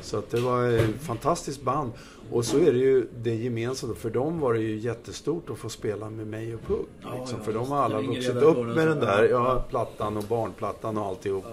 [0.00, 1.92] Så att det var ett fantastiskt band.
[2.30, 3.94] Och så är det ju det gemensamma.
[3.94, 6.60] För dem var det ju jättestort att få spela med mig och.
[6.68, 9.28] Ja, Liksom, ja, för de har alla vuxit upp med den där ja.
[9.28, 11.44] ja, plattan och barnplattan och alltihop.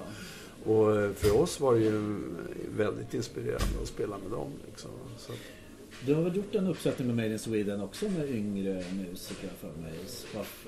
[0.65, 2.17] Och eh, för oss var det ju
[2.77, 4.51] väldigt inspirerande att spela med dem.
[4.67, 4.91] Liksom.
[5.17, 5.31] Så,
[6.05, 9.81] Du har väl gjort en uppsättning med Made in Sweden också med yngre musiker för
[9.81, 9.93] mig?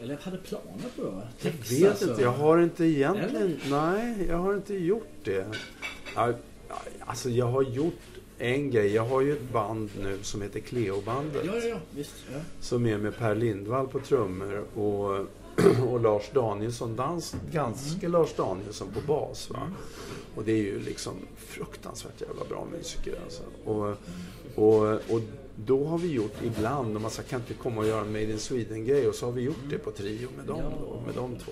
[0.03, 1.07] Eller hade planer på det?
[1.41, 3.35] Jag Texas vet och- inte, jag har inte egentligen...
[3.35, 3.57] Eller?
[3.69, 5.45] Nej, jag har inte gjort det.
[6.99, 7.93] Alltså jag har gjort
[8.37, 8.93] en grej.
[8.93, 11.41] Jag har ju ett band nu som heter Cleo-bandet.
[11.45, 11.77] Ja, ja, ja.
[11.95, 12.13] Visst.
[12.33, 12.39] Ja.
[12.61, 15.25] Som är med Per Lindvall på trummor och,
[15.89, 19.49] och Lars Danielsson, dans, ganska Lars Danielsson på bas.
[19.49, 19.71] Va?
[20.35, 23.43] Och det är ju liksom fruktansvärt jävla bra musiker alltså.
[23.65, 23.87] Och,
[24.55, 25.21] och, och
[25.55, 28.31] då har vi gjort ibland, om man säger kan inte komma och göra en Made
[28.31, 31.35] in Sweden-grej och så har vi gjort det på trio med dem, då, med de
[31.35, 31.51] två.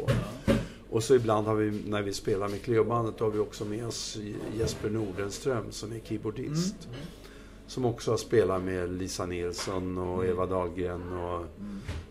[0.90, 4.18] Och så ibland har vi, när vi spelar med Cleo-bandet, har vi också med oss
[4.58, 6.76] Jesper Nordenström som är keyboardist.
[7.68, 11.46] Som också har spelat med Lisa Nilsson och Eva Dahlgren och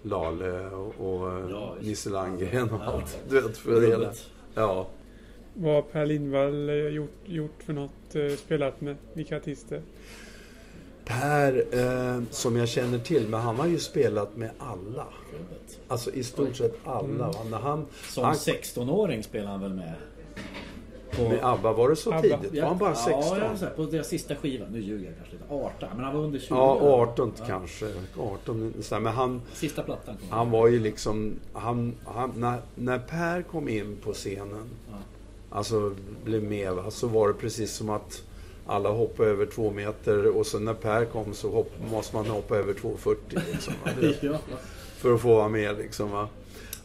[0.03, 2.93] Lale och, och Ja, just Nisse Landgren och Ja.
[2.93, 3.19] allt.
[3.29, 3.97] Du vet, för hela.
[3.97, 4.27] Rubbet.
[4.55, 4.87] Ja.
[5.55, 8.15] Vad har Per Lindvall eh, gjort, gjort för något?
[8.15, 8.97] eh, Spelat med?
[9.13, 9.83] Vilka artister?
[11.05, 15.07] Per, eh, som jag känner till, men han har ju spelat med alla.
[15.89, 17.27] Alltså i stort sett alla.
[17.29, 17.45] Va?
[17.51, 19.93] När han, Som han, 16-åring spelar han väl med?
[21.17, 21.29] På...
[21.29, 22.23] med ABBA, var det så ABBA.
[22.23, 22.63] tidigt?
[22.63, 23.39] Var han bara 16?
[23.39, 24.67] Ja, här, på deras sista skiva.
[24.71, 25.45] Nu ljuger jag kanske lite.
[25.55, 25.89] 18.
[25.97, 26.55] Men han var under 20.
[26.55, 27.45] Ja, 18 Ja.
[27.47, 27.87] kanske.
[28.21, 30.29] 18, så här, men han, Sista plattan kom.
[30.31, 31.33] han var ju liksom...
[31.53, 34.97] Han, han, när, när Per kom in på scenen, Ja.
[35.51, 38.23] alltså blev med, va, så var det precis som att
[38.67, 42.57] alla hoppade över två meter och sen när Per kom så hopp, måste man hoppa
[42.57, 43.17] över 2,40
[43.53, 43.75] liksom,
[44.33, 44.39] ja.
[44.97, 45.79] för att få vara med.
[45.79, 46.29] Liksom, va.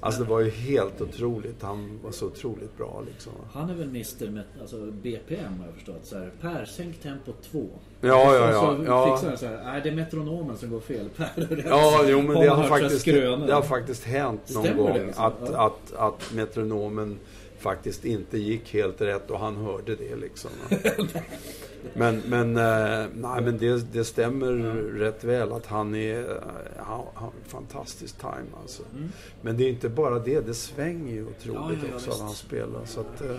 [0.02, 1.62] Alltså det var ju helt otroligt.
[1.62, 3.04] Han var så otroligt bra.
[3.14, 3.32] Liksom.
[3.54, 6.00] Han är väl mister med alltså BPM har jag förstått.
[6.04, 7.68] Så här, per, sänk tempo 2.
[8.02, 9.16] Ja, ja, ja, Så ja.
[9.16, 11.10] fixar han så här, nej det är metronomen som går fel.
[11.18, 11.64] Per.
[11.68, 15.26] Ja, jo, men det har, faktiskt, det har faktiskt hänt någon Stämmer det gång liksom?
[15.26, 15.66] att, Ja.
[15.66, 17.18] att, att metronomen
[17.60, 20.52] faktiskt inte gick helt rätt och han hörde det liksom.
[21.94, 24.52] men men, eh, nej, men det, det stämmer
[25.00, 26.36] rätt väl att han är eh,
[26.78, 28.84] han, han fantastisk time alltså.
[28.96, 29.10] Mm.
[29.42, 32.34] Men det är inte bara det, det svänger ju otroligt Ja, ja, också när han
[32.34, 32.86] spelar.
[32.86, 33.36] Så att, eh,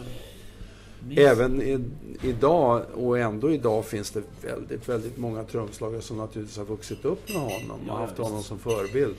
[1.17, 1.85] Även i,
[2.23, 7.29] idag, och ändå idag, finns det väldigt, väldigt många trumslagare som naturligtvis har vuxit upp
[7.29, 9.15] med honom och haft honom som förebild.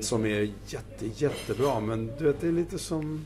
[0.00, 1.80] Som är jätte, jättebra.
[1.80, 3.24] Men du vet, det är lite som...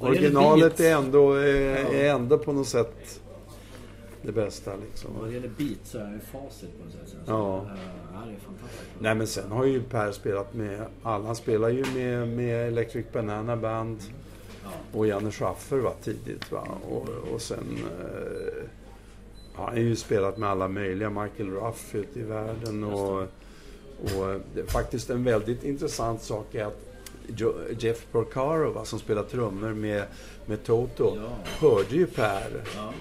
[0.00, 1.88] Originalet är ändå, är, Ja.
[1.92, 3.20] är ändå på något sätt
[4.22, 5.10] det bästa liksom.
[5.20, 7.08] Vad det gäller beat så är ju facit på något sätt.
[7.08, 7.56] Så, Ja.
[7.58, 7.62] eh,
[8.14, 8.82] ja, det är fantastiskt.
[9.00, 11.26] Nej men sen har ju Per spelat med alla.
[11.26, 13.98] Han spelar ju med, med Electric Banana Band
[14.64, 14.98] Ja.
[14.98, 16.52] och Janne Schaffer va, tidigt.
[16.52, 16.68] Va?
[16.90, 18.64] Och, och sen eh,
[19.54, 21.10] har han ju spelat med alla möjliga.
[21.10, 22.84] Michael Ruff ute i världen.
[22.84, 23.20] Och,
[24.02, 26.87] och det är faktiskt en väldigt intressant sak är att
[27.36, 30.02] Jo- Jeff Porcaro va, som spelar trummor med,
[30.46, 31.28] med Toto Ja.
[31.44, 32.92] hörde ju Per Ja.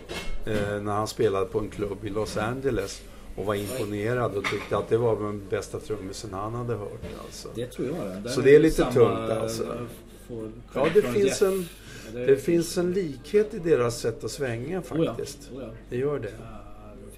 [0.51, 3.01] eh, när han spelade på en klubb i Los Angeles
[3.35, 7.01] och var imponerad och tyckte att det var den bästa trummisen han hade hört.
[7.25, 7.49] Alltså.
[7.55, 8.23] Det tror jag.
[8.23, 9.63] Där Så det är lite tungt, alltså.
[10.73, 11.41] Ja, det finns, Jeff.
[11.41, 11.65] en,
[12.13, 15.49] det finns en likhet i deras sätt att svänga Oh ja, faktiskt.
[15.55, 15.69] oh ja.
[15.89, 16.31] Det gör det.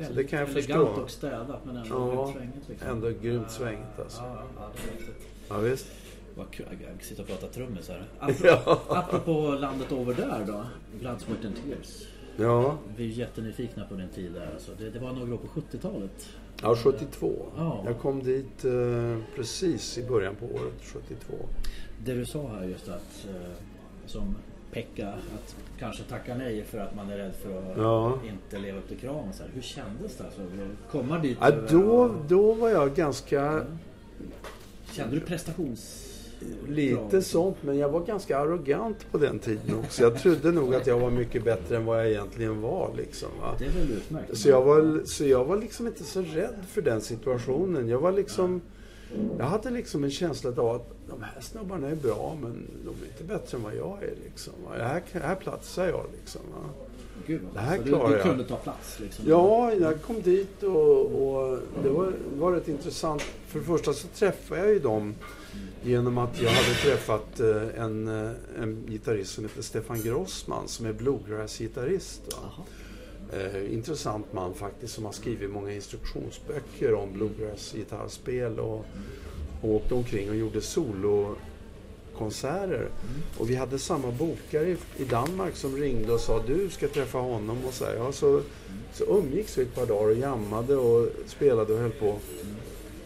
[0.08, 1.02] Så det kan jag elegant förstå.
[1.04, 2.70] och städat men ändå Ja, grymt svängigt.
[2.70, 2.88] Liksom.
[2.90, 4.22] ändå grymt svängigt, alltså.
[4.22, 5.14] Det.
[5.50, 5.88] Ja, visst.
[6.40, 6.66] Vad kul.
[6.92, 8.04] Jag sitter och pratar trummis här.
[8.20, 8.80] Apropå, Ja.
[8.90, 10.66] apropå landet över där då.
[11.00, 12.08] Blood, Sweat and Tears.
[12.38, 14.50] Ja, Vi är jättenyfikna på din tid där.
[14.54, 14.72] Alltså.
[14.80, 16.30] Det, det var några år på 70-talet.
[16.62, 17.46] ja 72.
[17.58, 17.84] Ja.
[17.86, 21.34] Jag kom dit eh, precis i början på året, 72.
[22.06, 23.52] Det du sa här just att eh,
[24.06, 24.36] som
[24.72, 28.20] Pekka att kanske tacka nej för att man är rädd för att Ja.
[28.30, 29.34] inte leva upp till kraven.
[29.34, 29.52] Så här.
[29.54, 30.24] Hur kändes det?
[30.24, 30.42] Alltså,
[30.92, 31.38] komma dit?
[31.42, 33.66] Ja, då, då var jag ganska...
[34.92, 36.06] Kände du prestations...
[36.68, 40.02] Lite sånt, men jag var ganska arrogant på den tiden också.
[40.02, 42.92] Jag trodde nog att jag var mycket bättre än vad jag egentligen var.
[42.98, 43.56] Liksom, va?
[43.60, 44.38] Det är väl utmärkt.
[44.38, 47.88] Så jag, var, så jag var liksom inte så rädd för den situationen.
[47.90, 48.62] Jag var liksom...
[49.38, 53.08] Jag hade liksom en känsla av att de här snubbarna är bra, men de är
[53.12, 54.14] inte bättre än vad jag är.
[54.26, 54.54] Liksom.
[54.78, 56.06] Här, här platsar jag.
[56.20, 56.70] Liksom, va?
[57.28, 58.24] Gud, Det här så du, klarar du jag.
[58.24, 59.26] kunde ta plats liksom?
[59.28, 63.22] Ja, jag kom dit och, och det var, var rätt intressant.
[63.22, 65.16] För det första så träffade jag ju dem
[65.84, 70.86] genom att jag hade träffat eh, en, eh, en gitarrist som heter Stefan Grossman som
[70.86, 72.22] är bluegrass-gitarrist.
[73.34, 78.86] Eh, intressant man faktiskt som har skrivit många instruktionsböcker om bluegrass-gitarrspel och,
[79.62, 82.90] och åkte omkring och gjorde solokonserter.
[83.38, 87.18] Och vi hade samma bokare i, i Danmark som ringde och sa du ska träffa
[87.18, 87.96] honom och så här.
[87.96, 88.42] Ja, så,
[88.94, 92.20] så umgicks vi ett par dagar och jammade och spelade och höll på.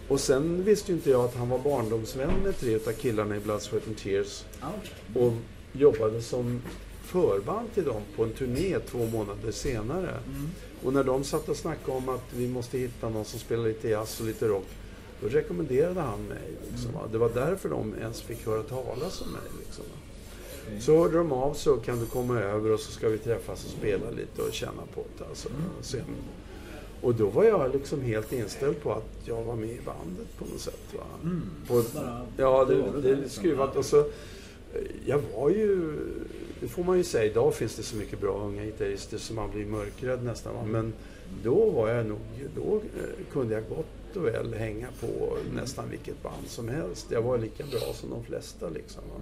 [0.08, 3.40] Och sen visste ju inte jag att han var barndomsvän med tre av killarna i
[3.40, 5.24] Blood, Sweat and Tears Ja, okej.
[5.28, 5.34] och
[5.80, 6.62] jobbade som
[7.04, 10.18] förband till dem på en turné två månader senare.
[10.84, 13.90] Och när de satt och snackade om att vi måste hitta någon som spelar lite
[13.90, 14.66] jazz och lite rock.
[15.22, 16.52] Då rekommenderade han mig.
[16.72, 17.02] Liksom, va.
[17.12, 19.42] Det var därför de ens fick höra talas om mig.
[19.66, 20.00] Liksom, va.
[20.82, 23.66] Så hörde de av sig och kan du komma över och så ska vi träffas
[23.66, 25.26] och spela lite och känna på det.
[25.26, 25.50] Alltså,
[25.82, 26.02] sen.
[27.04, 30.46] Och då var jag liksom helt inställd på att jag var med i bandet på
[30.46, 30.80] något sätt.
[30.98, 31.04] Va?
[31.68, 33.30] På, Bara- ja, det, det är liksom.
[33.30, 33.76] skruvat.
[33.76, 34.06] Och så,
[35.06, 35.96] jag var ju,
[36.60, 39.52] det får man ju säga, idag finns det så mycket bra unga gitarrister som man
[39.52, 40.54] blir mörkrädd nästan.
[40.56, 40.64] Va?
[40.66, 40.94] Men
[41.44, 42.20] då var jag nog,
[42.56, 47.08] då eh, kunde jag gott och väl hänga på nästan vilket band som helst.
[47.10, 49.04] Jag var lika bra som de flesta liksom.
[49.14, 49.22] Va?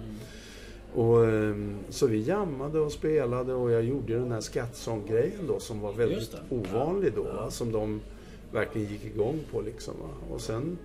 [0.94, 5.80] Och, ehm, så vi jammade och spelade och jag gjorde den här skattsånggrejen då som
[5.80, 7.26] var väldigt ovanlig då.
[7.36, 7.50] Ja.
[7.50, 8.00] Som de
[8.52, 9.94] verkligen gick igång på liksom.
[10.02, 10.34] Va?
[10.34, 10.78] Och sen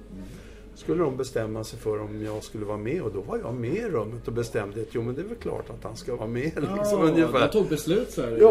[0.76, 3.76] skulle de bestämma sig för om jag skulle vara med och då var jag med
[3.76, 6.28] i rummet och bestämde att jo men det är väl klart att han ska vara
[6.28, 6.52] med.
[6.56, 7.40] Liksom, Ja, ungefär.
[7.40, 8.50] de tog beslut så här Ja,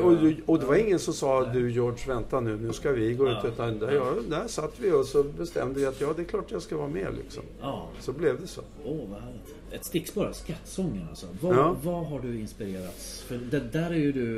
[0.00, 0.12] och,
[0.46, 3.36] och det var ingen som sa du George vänta nu, nu ska vi gå ut.
[3.42, 3.48] Ja.
[3.48, 6.50] Utan där, ja, där satt vi och så bestämde vi att ja det är klart
[6.50, 7.42] jag ska vara med liksom.
[7.60, 8.60] Ja, Så blev det så.
[8.84, 9.54] åh vad härligt.
[9.72, 11.26] Ett stickspår, skattsången alltså.
[11.40, 11.76] Vad, Ja.
[11.82, 13.22] vad har du inspirerats?
[13.22, 14.28] För det där är ju du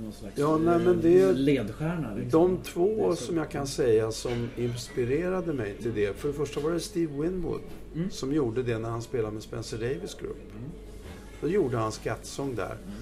[0.00, 2.14] någon slags Ja, nej, men eh, det- ledstjärna.
[2.14, 2.40] Liksom.
[2.56, 6.16] De två så- som jag kan säga som inspirerade mig till det.
[6.16, 7.60] För det första var det Steve Winwood
[7.94, 8.10] Mm.
[8.10, 10.36] som gjorde det när han spelade med Spencer Davis Group.
[11.40, 12.64] Då gjorde han skattsång där.
[12.86, 12.94] Mm.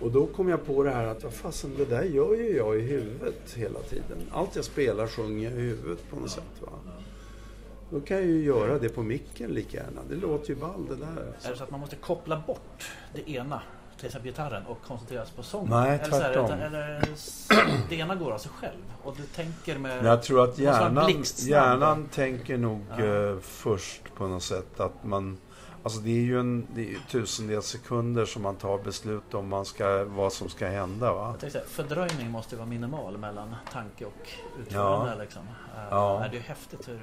[0.00, 2.78] Och då kom jag på det här att vad fasen, det där gör ju jag
[2.78, 4.18] i huvudet hela tiden.
[4.30, 6.44] Allt jag spelar sjunger jag i huvudet på något sätt.
[6.60, 6.68] Va?
[7.90, 10.00] Då kan jag ju göra det på micken lika gärna.
[10.08, 11.32] Det låter ju ball det där.
[11.42, 13.62] Är det så att man måste koppla bort det ena,
[13.96, 15.70] till exempel gitarren, och koncentrera sig på sången?
[15.70, 16.50] Nej, eller så här, tvärtom.
[16.60, 17.02] Eller
[17.88, 19.96] det ena går av sig själv och du tänker med...
[19.96, 23.04] Men jag tror att hjärnan, hjärnan tänker nog Ja.
[23.04, 25.38] eh, först på något sätt att man...
[25.82, 29.48] Alltså det är ju en det är ju tusendels sekunder som man tar beslut om
[29.48, 31.12] man ska, vad som ska hända.
[31.12, 31.28] Va?
[31.30, 34.28] Jag tänkte fördröjning måste ju vara minimal mellan tanke och
[34.60, 35.16] utförande.
[35.22, 35.42] Liksom.
[35.76, 36.24] Eh, Ja.
[36.24, 37.00] är det är häftigt hur.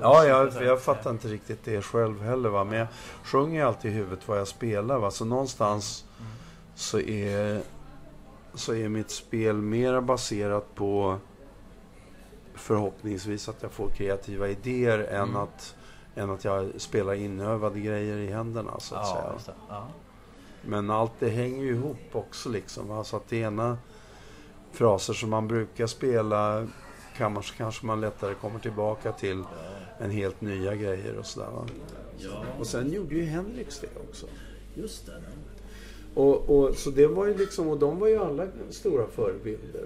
[0.00, 2.48] Ja, jag, jag fattar inte riktigt det själv heller.
[2.48, 2.64] Va?
[2.64, 2.86] Men jag
[3.24, 4.98] sjunger ju alltid i huvudet vad jag spelar.
[4.98, 5.10] Va?
[5.10, 6.04] Så någonstans
[6.74, 7.60] så är,
[8.54, 11.16] så är mitt spel mera baserat på
[12.54, 15.36] förhoppningsvis att jag får kreativa idéer än, Mm.
[15.36, 15.74] att,
[16.14, 18.80] än att jag spelar inövade grejer i händerna.
[18.80, 19.56] Så att Ja, säga.
[19.68, 19.86] Ja.
[20.62, 22.88] Men allt det hänger ju ihop också liksom.
[22.88, 23.04] Va?
[23.04, 23.78] Så att det ena
[24.72, 26.66] fraser som man brukar spela
[27.16, 29.42] kan man, kanske man lättare kommer tillbaka till
[30.00, 31.48] än helt nya grejer och sådär.
[32.58, 34.26] Och sen gjorde ju Henriks det också.
[34.74, 35.12] just det.
[36.14, 39.84] Och, och, så det var ju liksom, och de var ju alla stora förebilder.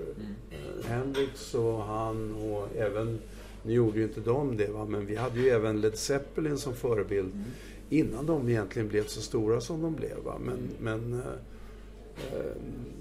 [0.51, 3.19] Eh, Hendrix och han och även,
[3.63, 6.75] nu gjorde ju inte de det va, men vi hade ju även Led Zeppelin som
[6.75, 7.45] förebild
[7.91, 10.19] innan de egentligen blev så stora som de blev.
[10.25, 10.39] Va?
[10.45, 11.25] Men, men eh, eh,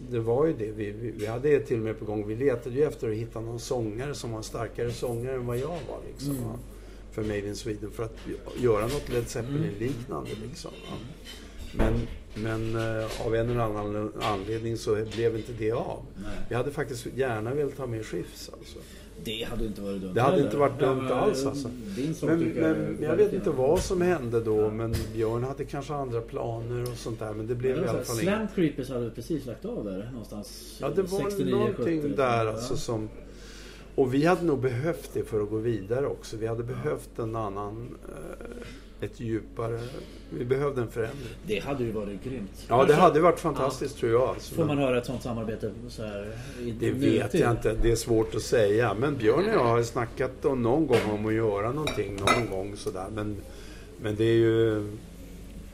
[0.09, 2.27] det var ju det, vi, vi, vi hade det till och med på gång.
[2.27, 5.57] Vi letade ju efter att hitta någon sångare som var en starkare sångare än vad
[5.57, 5.99] jag var.
[6.07, 6.59] Liksom, va?
[7.11, 8.17] För Made in Sweden, för att
[8.57, 10.29] göra något Led Zeppelin-liknande.
[10.47, 10.97] Liksom, va?
[11.73, 16.05] Men, men eh, av en eller annan anledning så blev inte det av.
[16.15, 16.31] Nej.
[16.49, 18.79] Vi hade faktiskt gärna velat ha med Schiffs alltså.
[19.23, 21.69] Det hade inte varit dumt Det hade inte varit dumt alls, alltså.
[22.15, 25.93] Sång Men, jag men jag vet inte vad som hände då, men Björn hade kanske
[25.93, 27.33] andra planer och sånt där.
[27.33, 28.33] Men det blev Men i det var alla fall inget.
[28.33, 30.77] Slam Creepers hade precis lagt av där någonstans.
[30.81, 32.51] Ja, det var 69, någonting 70, där ja.
[32.51, 33.09] alltså som...
[33.95, 36.37] Och vi hade nog behövt det för att gå vidare också.
[36.37, 37.97] Vi hade behövt en annan...
[38.09, 38.67] Eh,
[39.01, 39.79] ett djupare...
[40.29, 41.27] Vi behövde en förändring.
[41.45, 42.65] Det hade ju varit grymt.
[42.67, 44.21] Ja, det hade varit fantastiskt tror jag.
[44.21, 44.55] Alltså.
[44.55, 46.31] Får man höra ett sånt samarbete så här
[46.61, 47.41] i Det vet nutid?
[47.41, 47.75] jag inte.
[47.81, 48.93] Det är svårt att säga.
[48.99, 52.77] Men Björn och jag har snackat om någon gång om att göra någonting någon gång
[52.77, 53.05] sådär.
[53.15, 53.35] Men,
[54.01, 54.87] men det är ju...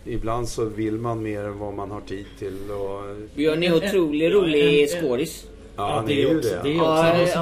[0.05, 2.71] Ibland så vill man mer än vad man har tid till.
[2.71, 3.01] Och,
[3.35, 5.45] Björn är otroligt ja, rolig skådis.
[5.45, 6.69] ja, Ja, han det är ju också, det.
[6.69, 7.33] Är Ja, också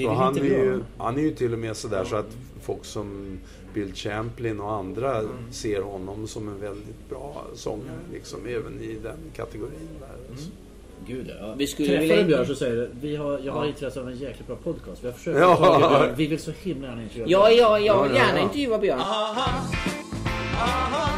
[0.00, 0.14] ja.
[0.14, 3.38] Han, är ju, han är ju till och med sådär så att folk som
[3.76, 5.32] Bill Champlin och andra Mm.
[5.50, 7.98] ser honom som en väldigt bra sångare.
[8.12, 9.88] Liksom, även i den kategorin.
[10.00, 10.08] Där.
[10.30, 10.50] alltså.
[11.06, 11.54] Gud ja.
[11.58, 13.68] Vi skulle Träffar vilja- du Björn så säger du, vi har, jag har Ja.
[13.68, 15.02] intresse av en jäkligt bra podcast.
[15.04, 15.76] Vi har försökt Ja.
[15.78, 16.14] Björn.
[16.16, 18.44] Vi vill så himla gärna intervjua Ja, ja, jag Ja, ja, gärna ja.
[18.44, 18.98] intervjua Björn.
[19.00, 19.52] Aha,
[20.54, 21.10] aha,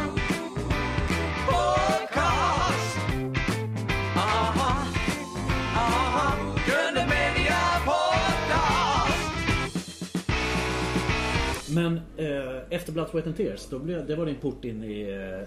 [11.75, 15.01] Men eh, efter Blood, Sweat and Tears, då blev, det var din port in i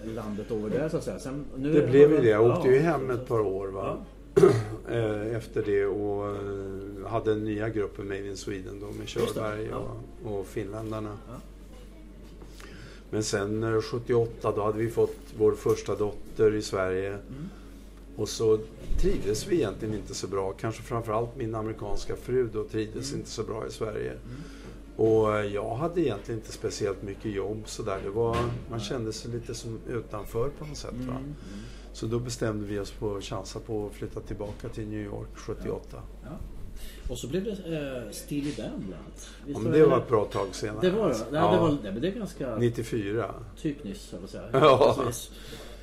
[0.04, 1.18] eh, landet over där så att säga.
[1.18, 2.28] Sen, nu Det blev ju det.
[2.28, 2.56] Jag Ja.
[2.56, 3.96] åkte ju hem ett par år va?
[4.90, 9.72] Eh, efter det och eh, hade den nya gruppen Made in Sweden då med Körberg
[9.72, 9.96] och,
[10.38, 11.18] och finländarna.
[13.10, 17.08] Men sen eh, 78 då hade vi fått vår första dotter i Sverige.
[17.08, 17.48] Mm.
[18.16, 18.58] Och så
[19.00, 20.52] trivdes vi egentligen inte så bra.
[20.52, 24.12] Kanske framförallt min amerikanska fru då trivdes inte så bra i Sverige.
[24.96, 28.00] Och jag hade egentligen inte speciellt mycket jobb sådär.
[28.04, 28.36] Det var,
[28.70, 30.94] man kände sig lite som utanför på något sätt.
[30.94, 31.16] Va?
[31.92, 35.28] Så då bestämde vi oss på att chansa på att flytta tillbaka till New York
[35.34, 36.02] 78.
[36.22, 36.28] Ja.
[37.08, 39.04] Och så blev det eh, Steely Dan bland
[39.46, 39.86] Ja, men det det?
[39.86, 40.80] var ett bra tag senare.
[40.80, 41.04] Det var det?
[41.04, 41.24] alltså.
[41.32, 43.34] Ja, det var, nej, men det är ganska 94.
[43.56, 44.44] typ nyss, jag säga.
[44.52, 44.96] Ja.
[45.06, 45.30] Precis.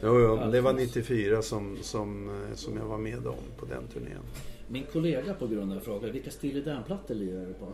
[0.03, 0.95] Jo, jo, men det var Alldeles.
[0.95, 4.21] 94 som, som, eh, som jag var med om på den turnén.
[4.67, 7.67] Min kollega på grund av frågar vilka Steely Dan-plattor lirar du på?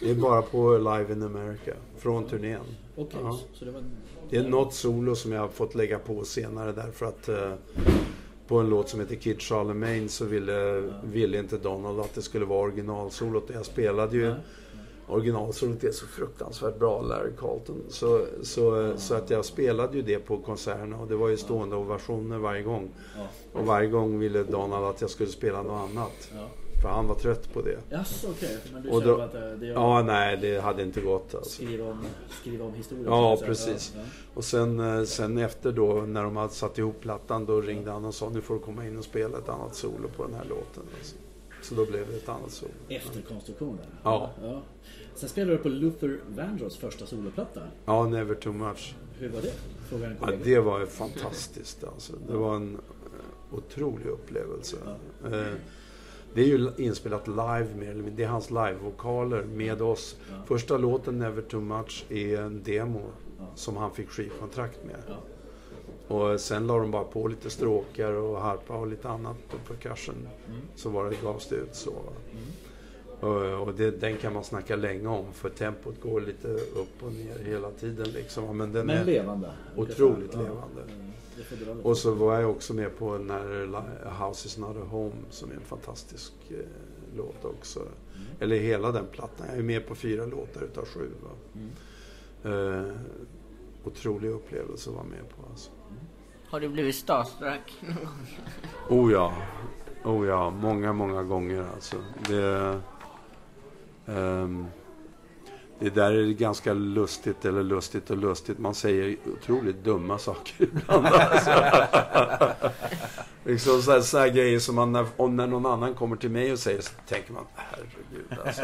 [0.00, 2.60] Det är bara på Live in America, från turnén.
[2.96, 3.38] Okej, Ja.
[3.54, 3.82] så det var...
[4.30, 7.52] Det är något solo som jag har fått lägga på senare därför att eh,
[8.48, 12.44] på en låt som heter Kid Charlemagne så ville, ville inte Donald att det skulle
[12.44, 13.50] vara originalsolot.
[13.54, 14.34] Jag spelade ju Ja.
[15.08, 17.82] originalsolot är så fruktansvärt bra, Larry Carlton.
[17.88, 21.76] Så, så, så att jag spelade ju det på konserterna och det var ju stående
[21.76, 22.90] ovationer varje gång.
[23.16, 23.26] Ja.
[23.60, 26.32] Och varje gång ville Donald att jag skulle spela något annat.
[26.82, 26.88] Ja.
[26.88, 27.78] För han var trött på det.
[27.90, 28.58] Jaså, okej.
[28.72, 31.34] Men du Och kände då- att det, det gör Ja, nej, det hade inte gått
[31.34, 31.50] alltså.
[31.50, 32.04] skriva, om,
[32.40, 33.06] skriva om historien?
[33.06, 33.92] Ja, precis.
[33.96, 34.08] Ja, ja.
[34.34, 38.04] Och sen, eh, sen efter då, när de hade satt ihop plattan, då ringde han
[38.04, 40.44] och sa nu får du komma in och spela ett annat solo på den här
[40.44, 40.82] låten.
[40.98, 41.16] Alltså.
[41.62, 42.70] Så då blev det ett annat solo.
[42.88, 43.84] Efterkonstruktioner?
[44.02, 44.30] Ja.
[44.42, 44.62] ja.
[45.14, 47.60] Sen spelade du på Luther Vandross första soloplatta.
[47.84, 48.94] Ja, Never Too Much.
[49.18, 49.52] Hur var det?
[50.06, 52.12] En Ja, det var ju fantastiskt alltså.
[52.28, 54.76] Det var en eh, otrolig upplevelse.
[55.24, 55.30] Eh,
[56.34, 58.10] Det är ju inspelat live mindre.
[58.16, 60.16] Det är hans livevokaler med oss.
[60.46, 63.00] Första låten, Never Too Much, är en demo
[63.54, 65.16] som han fick skivkontrakt med.
[66.08, 70.28] Och sen la de bara på lite stråkar och harpa och lite annat och percussion.
[70.76, 71.94] Så var det, gavs det ut så.
[73.20, 77.12] Och, och det, den kan man snacka länge om för tempot går lite upp och
[77.12, 78.56] ner hela tiden liksom.
[78.58, 79.50] Men den Men är levande.
[79.76, 80.82] otroligt levande.
[81.50, 81.80] Mm.
[81.80, 85.54] Och så var jag också med på när House is not a home som är
[85.54, 86.56] en fantastisk eh,
[87.16, 87.80] låt också.
[88.40, 89.46] Eller hela den plattan.
[89.48, 91.10] Jag är med på fyra låtar utav sju.
[91.22, 91.30] Va?
[92.50, 92.92] Eh,
[93.84, 95.70] otrolig upplevelse att vara med på alltså.
[96.46, 97.80] Har du blivit starstruck?
[98.88, 99.32] Oh ja.
[100.04, 101.96] Oh ja, många, många gånger alltså.
[102.28, 102.80] Det,
[104.06, 104.66] ehm,
[105.78, 108.58] det där är ganska lustigt, eller lustigt och lustigt.
[108.58, 111.06] Man säger otroligt dumma saker ibland.
[111.06, 111.50] Alltså.
[113.44, 116.30] liksom så här, så här grejer som man, när, om när någon annan kommer till
[116.30, 118.62] mig och säger så tänker man herregud alltså.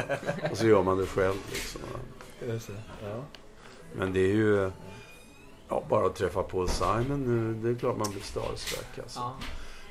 [0.50, 1.80] Och så gör man det själv liksom.
[3.96, 4.70] Men det är ju,
[5.68, 9.20] ja bara att träffa Paul Simon nu, det är klart man blir starstruck alltså.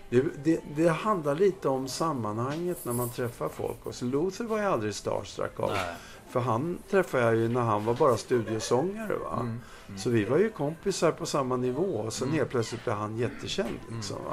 [0.10, 3.86] Det, det, det handlar lite om sammanhanget när man träffar folk.
[3.86, 5.70] Och så Luther var jag aldrig starstruck av.
[5.70, 5.96] Nej.
[6.30, 9.16] För han träffade jag ju när han var bara studiosångare.
[9.18, 9.40] Va?
[9.42, 9.98] Mm.
[9.98, 11.82] Så vi var ju kompisar på samma nivå.
[11.84, 13.80] Och sen helt plötsligt blev han jättekänd.
[13.96, 14.32] Liksom, va?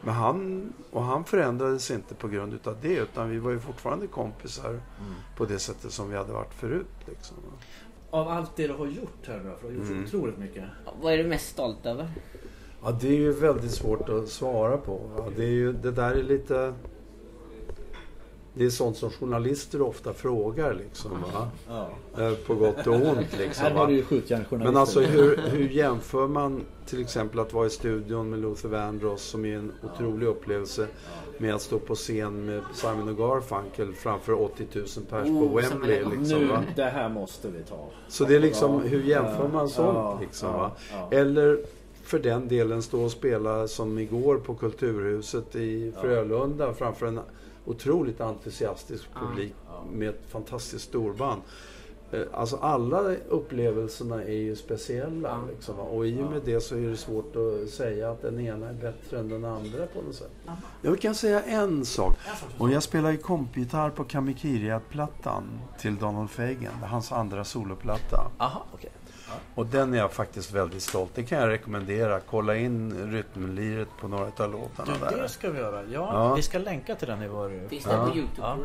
[0.00, 2.96] Men han, och han förändrades inte på grund utav det.
[2.96, 4.80] Utan vi var ju fortfarande kompisar
[5.36, 6.86] på det sättet som vi hade varit förut.
[7.06, 7.52] Liksom, va?
[8.10, 10.04] Av allt det du har gjort här nu, för du har gjort Mm.
[10.04, 10.64] otroligt mycket.
[11.02, 12.10] Vad är du mest stolt över?
[12.82, 14.96] Ja, det är ju väldigt svårt att svara på.
[15.16, 15.24] Va?
[15.36, 16.74] Det, är ju, det där är lite...
[18.58, 21.10] Det är sånt som journalister ofta frågar liksom.
[21.10, 21.48] Va?
[21.68, 21.88] Ja.
[22.22, 23.74] Eh, På gott och ont liksom.
[23.74, 23.88] Va?
[24.50, 29.22] Men alltså hur, hur jämför man till exempel att vara i studion med Luther Vandross
[29.22, 30.86] som är en otrolig upplevelse
[31.38, 35.80] med att stå på scen med Simon och Garfunkel framför 80 000 pers på som
[35.80, 36.04] Wembley.
[36.04, 36.64] Liksom, nu, va?
[36.76, 37.88] det här måste vi ta.
[38.08, 40.52] Så det är liksom, hur jämför man sånt liksom?
[40.52, 40.70] va?
[41.10, 41.58] Eller
[42.02, 47.20] för den delen stå och spela som igår på Kulturhuset i Frölunda framför en
[47.66, 49.54] otroligt entusiastisk publik
[49.92, 51.42] med ett fantastiskt storband.
[52.12, 55.38] Eh, Alltså alla upplevelserna är ju speciella.
[55.50, 58.68] Liksom, och i och med det så är det svårt att säga att den ena
[58.68, 60.30] är bättre än den andra på något sätt.
[60.82, 62.16] Jag kan säga en sak.
[62.58, 65.44] Och jag spelar ju kompgitarr på Kamikiriat-plattan
[65.80, 66.72] till Donald Fagen.
[66.82, 68.30] Hans andra soloplatta.
[68.38, 68.90] Aha, okej.
[69.54, 71.10] Och den är jag faktiskt väldigt stolt.
[71.14, 72.20] Det kan jag rekommendera.
[72.20, 75.22] Kolla in rytmliret på några av låtarna Du, där.
[75.22, 75.82] det ska vi göra.
[75.82, 76.34] Ja, Ja.
[76.34, 77.68] vi ska länka till den i vår...
[77.68, 78.56] Finns det på Youtube Ja.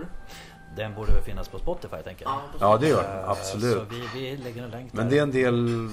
[0.78, 2.32] Den borde väl finnas på Spotify tänker jag.
[2.34, 3.20] Ja, Ja, det gör den.
[3.20, 3.74] Eh, Absolut.
[3.78, 5.12] Så vi, vi lägger en länk Men där.
[5.12, 5.90] det är en del...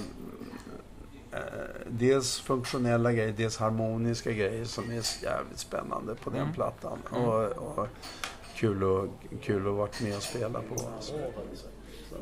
[1.31, 1.39] Eh,
[1.87, 6.97] dels funktionella grejer, dels harmoniska grejer som är jävligt spännande på den plattan.
[7.11, 7.43] Och,
[7.79, 7.87] och
[8.55, 10.75] kul, att, kul att varit med och spela på.
[10.95, 11.13] Alltså.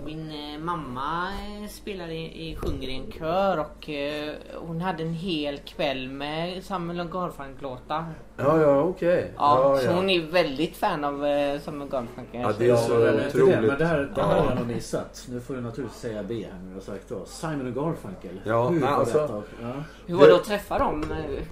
[0.05, 4.81] Min eh, mamma eh, spelade spelar i, i, sjunger i en kör och eh, hon
[4.81, 8.05] hade en hel kväll med Samuel och Garfunkel-låtar.
[8.39, 9.33] Ja, ja, okej.
[9.37, 12.41] Ja, så hon är väldigt fan av eh, Garfunkel.
[12.41, 13.59] Ja, det är så inte det, otroligt.
[13.69, 15.25] men det här, det här har jag nog missat.
[15.29, 17.25] Nu får du naturligtvis säga B här har sagt då.
[17.25, 18.41] Simon och Garfunkel.
[18.43, 19.43] Ja, Hur var alltså- detta?
[19.61, 19.73] Ja.
[20.05, 21.03] Hur var det att träffa dem?
[21.11, 21.43] Eh,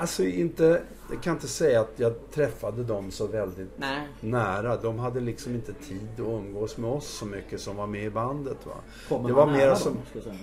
[0.00, 0.82] Alltså inte...
[1.10, 4.08] jag kan inte säga att jag träffade dem så väldigt Nej.
[4.20, 4.76] nära.
[4.76, 8.10] De hade liksom inte tid att umgås med oss så mycket som var med i
[8.10, 8.66] bandet.
[8.66, 8.72] Va?
[9.08, 9.96] Kommer Det var nära mer dem, som...
[10.10, 10.36] ska jag säga?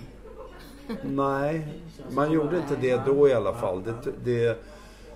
[1.02, 1.68] Nej,
[2.10, 3.82] man gjorde inte det då i alla fall.
[3.84, 4.64] Det, det,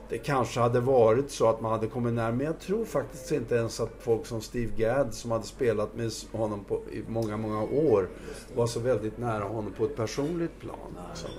[0.08, 2.32] det kanske hade varit så att man hade kommit nära.
[2.32, 6.10] Men jag tror faktiskt inte ens att folk som Steve Gadd som hade spelat med
[6.32, 8.08] honom på, i många, många år
[8.56, 10.98] var så väldigt nära honom på ett personligt plan.
[11.08, 11.30] Liksom.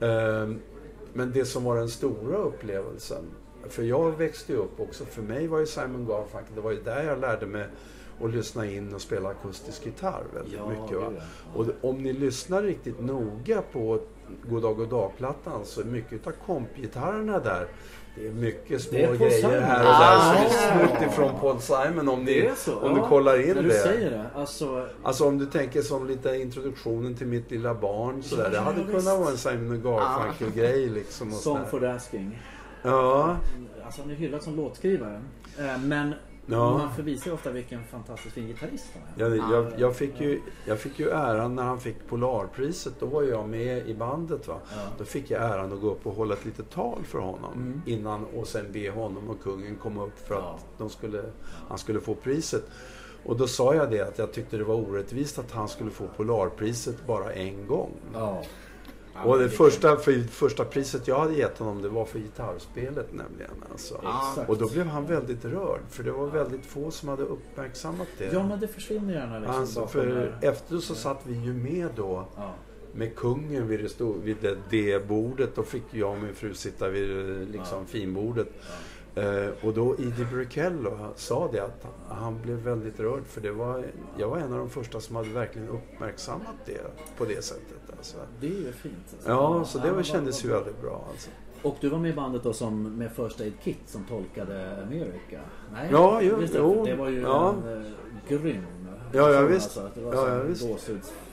[0.00, 0.60] Ehm,
[1.12, 3.24] Men det som var den stora upplevelsen,
[3.68, 6.82] för jag växte ju upp också, för mig var ju Simon Garfunkel, det var ju
[6.82, 7.66] där jag lärde mig
[8.20, 10.96] att lyssna in och spela akustisk gitarr väldigt Ja, mycket.
[10.98, 11.12] Va?
[11.54, 14.00] Och om ni lyssnar riktigt noga på
[14.50, 17.66] Goddag Goddag-plattan så är mycket av kompgitarrerna där
[18.16, 19.52] det är mycket små Det är grejer Simon.
[19.62, 20.34] här och där.
[20.34, 20.80] Det Ah.
[20.80, 23.74] är snutt ifrån Paul Simon om, ni, Det om du kollar in När du det.
[23.74, 24.24] säger det.
[24.34, 28.50] Alltså, Alltså om du tänker som lite introduktionen till mitt lilla barn sådär.
[28.50, 31.28] Det hade kunnat vara en Simon Garfunkel-grej liksom.
[31.28, 32.38] Och Song for the asking.
[32.82, 33.36] Ja,
[33.84, 35.22] Alltså han är hyllad som låtskrivare.
[35.58, 36.14] Eh, Men
[36.46, 36.78] Ja.
[36.78, 38.86] man förvisar ju ofta vilken fantastiskt fin gitarrist
[39.16, 39.36] han är.
[39.36, 42.94] jag, jag, jag, fick ju, jag fick ju äran när han fick Polarpriset.
[43.00, 44.48] Då var jag med i bandet.
[44.48, 44.58] Va?
[44.76, 44.82] Ja.
[44.98, 47.52] Då fick jag äran att gå upp och hålla ett litet tal för honom.
[47.52, 47.82] Mm.
[47.86, 50.58] Innan och sen be honom och kungen komma upp för att Ja.
[50.78, 51.22] de skulle,
[51.68, 52.64] han skulle få priset.
[53.24, 56.06] Och då sa jag det att jag tyckte det var orättvist att han skulle få
[56.16, 57.90] Polarpriset bara en gång.
[58.14, 58.42] Ja.
[59.24, 63.64] Och det första, för, första priset jag hade gett honom det var för gitarrspelet nämligen.
[63.72, 63.94] Alltså.
[63.94, 64.50] Exakt.
[64.50, 68.30] Och då blev han väldigt rörd för det var väldigt få som hade uppmärksammat det.
[68.32, 72.26] Ja men det försvinner gärna liksom alltså, för efter så satt vi ju med då
[72.36, 72.54] Ja.
[72.94, 75.54] med kungen vid det, stor, vid det, det bordet.
[75.54, 77.08] Då fick jag och min fru sitta vid
[77.52, 77.84] liksom Ja.
[77.86, 78.48] finbordet.
[79.16, 80.86] Eh, och då Edie Brickell
[81.16, 83.84] sa det att han blev väldigt rörd för det var,
[84.18, 86.80] jag var en av de första som hade verkligen uppmärksammat det
[87.18, 87.83] på det sättet.
[88.04, 88.16] Alltså.
[88.40, 88.94] Det är ju fint.
[89.12, 89.30] Alltså.
[89.30, 91.04] Ja, så det var, kändes ju väldigt bra.
[91.10, 91.30] Alltså.
[91.62, 95.40] Och du var med i bandet då som med First Aid Kit som tolkade America?
[95.72, 97.54] Nej, Ja, jo, visst, jo, Det var ju ja.
[97.66, 97.88] en eh,
[98.28, 98.66] grym
[99.12, 99.64] Ja, ja, visst.
[99.64, 100.64] Alltså, att det var Ja, så ja, visst.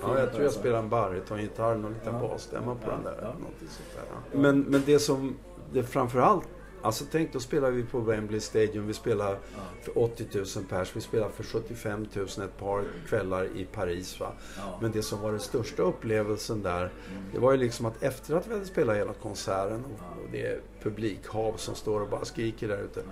[0.02, 0.60] Ja, jag tror jag alltså.
[0.60, 2.28] spelar en barytongitarr och en liten Ja.
[2.28, 3.18] basstämma på Ja, den där.
[3.22, 3.34] ja.
[3.60, 4.40] Sånt där.
[4.40, 5.36] Men, men det som
[5.74, 6.48] det framförallt
[6.82, 8.88] Alltså tänk, då spelar vi på Wembley Stadium.
[8.88, 9.38] Vi spelar
[9.82, 10.96] för 80 000 pers.
[10.96, 14.20] Vi spelar för 75 000 ett par kvällar i Paris.
[14.20, 14.32] Va?
[14.58, 14.80] Ja.
[14.82, 16.92] Men det som var den största upplevelsen där,
[17.34, 20.46] det var ju liksom att efter att vi hade spelat hela konserten och, och det
[20.46, 23.04] är publikhav som står och bara skriker där ute.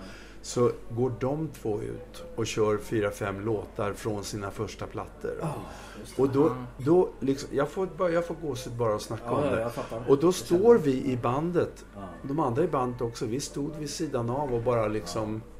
[0.42, 5.30] Så går de två ut och kör fyra, fem låtar från sina första plattor.
[5.40, 6.22] Det.
[6.22, 9.42] Och då, då liksom, jag får, bara, jag får gåshud bara att snacka Ja, om
[9.42, 9.70] det.
[10.08, 13.76] Och då Jag står vi i bandet, Ja, de andra i bandet också, vi stod
[13.76, 15.42] vid sidan av och bara liksom...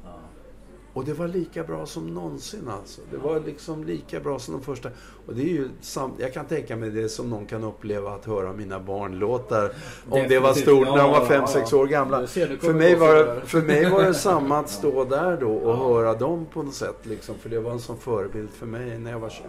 [0.93, 3.01] Och det var lika bra som någonsin alltså.
[3.11, 4.89] Det var liksom lika bra som de första.
[5.27, 8.25] Och det är ju sam, jag kan tänka mig det som någon kan uppleva att
[8.25, 9.71] höra mina barnlåtar.
[10.09, 11.77] Om det var stort när de var Ja, fem ja, sex ja.
[11.77, 12.27] år gamla.
[12.27, 15.77] Ser, För mig, var, det- för mig var det samma att stå där då och
[15.77, 16.97] höra dem på något sätt.
[17.03, 19.43] Liksom, för det var en sån förebild för mig när jag var 20.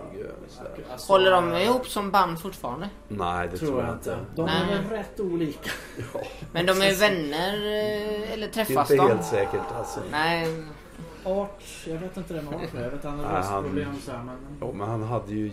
[0.48, 0.70] Sådär.
[0.92, 2.88] Alltså, Håller de ihop som band fortfarande?
[3.08, 4.16] Nej, det tror jag inte.
[4.36, 4.54] De Nej.
[4.62, 5.70] är väl rätt olika.
[6.52, 9.08] Men de är vänner eh, eller träffas Inte de?
[9.08, 10.00] helt säkert alltså.
[10.10, 10.48] Nej,
[11.24, 12.62] Art, jag vet inte det med Art.
[12.74, 14.36] Jag vet han har röstproblem så här, men...
[14.60, 15.52] Ja, men han hade ju...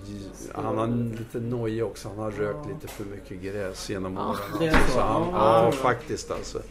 [0.55, 2.09] Han har lite noja också.
[2.09, 4.38] Han har rökt lite för mycket gräs genom Ja, åren.
[4.59, 4.91] det är alltså.
[4.91, 4.99] så.
[5.01, 5.72] han, Ja, ja, ja.
[5.72, 6.61] faktiskt alltså.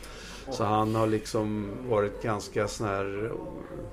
[0.50, 3.32] Så han har liksom varit ganska sån här...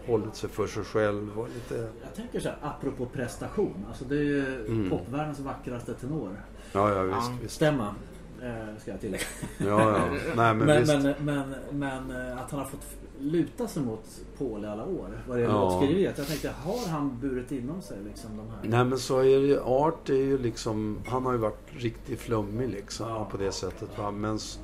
[0.07, 1.87] Hållit sig för sig själv och lite...
[2.03, 3.85] Jag tänker så här, apropå prestation.
[3.87, 4.89] Alltså det är ju Mm.
[4.89, 6.41] popvärldens vackraste tenor.
[6.71, 7.17] Ja, ja visst.
[7.29, 7.33] Ja.
[7.41, 7.55] visst.
[7.55, 7.95] Stämma.
[8.41, 9.23] Eh, ska jag tillägga.
[9.57, 9.99] Ja, ja.
[10.35, 12.85] Nej, men, Men, men, men, men eh, att han har fått
[13.19, 15.23] luta sig mot Paul i alla år.
[15.27, 15.61] Vad det gäller Ja.
[15.69, 16.17] låtskriveriet.
[16.17, 18.59] Jag tänkte, har han burit inom sig liksom de här?
[18.63, 19.59] Nej men så är det ju.
[19.59, 20.99] Art är ju liksom...
[21.05, 23.27] Han har ju varit riktigt flummig liksom Ja.
[23.31, 23.97] på det sättet.
[23.97, 24.11] Va?
[24.11, 24.59] Mens,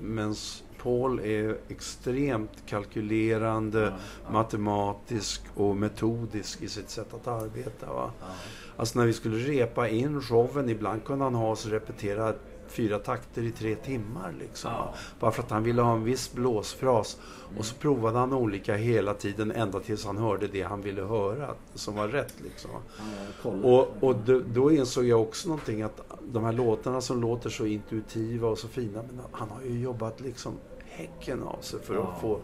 [0.00, 3.92] mens Paul är extremt kalkylerande,
[4.24, 4.30] Ja.
[4.32, 7.92] matematisk och metodisk i sitt sätt att arbeta.
[7.92, 8.10] Va?
[8.76, 12.34] Alltså när vi skulle repa in showen, ibland kunde han ha oss repetera
[12.68, 14.34] fyra takter i tre timmar.
[14.38, 14.70] Liksom.
[14.72, 14.94] Ja.
[15.20, 17.18] Bara för att han ville ha en viss blåsfras.
[17.58, 21.54] Och så provade han olika hela tiden ända tills han hörde det han ville höra,
[21.74, 22.34] som var rätt.
[22.44, 22.70] Liksom.
[23.42, 23.64] Kollar.
[23.68, 26.00] Och, och då, då insåg jag också någonting att
[26.32, 30.20] de här låtarna som låter så intuitiva och så fina, men han har ju jobbat
[30.20, 30.52] liksom
[30.88, 32.12] häcken av sig för Ja.
[32.14, 32.38] att få,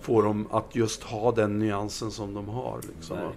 [0.00, 2.80] få dem att just ha den nyansen som de har.
[2.94, 3.18] Liksom.
[3.18, 3.30] Ja.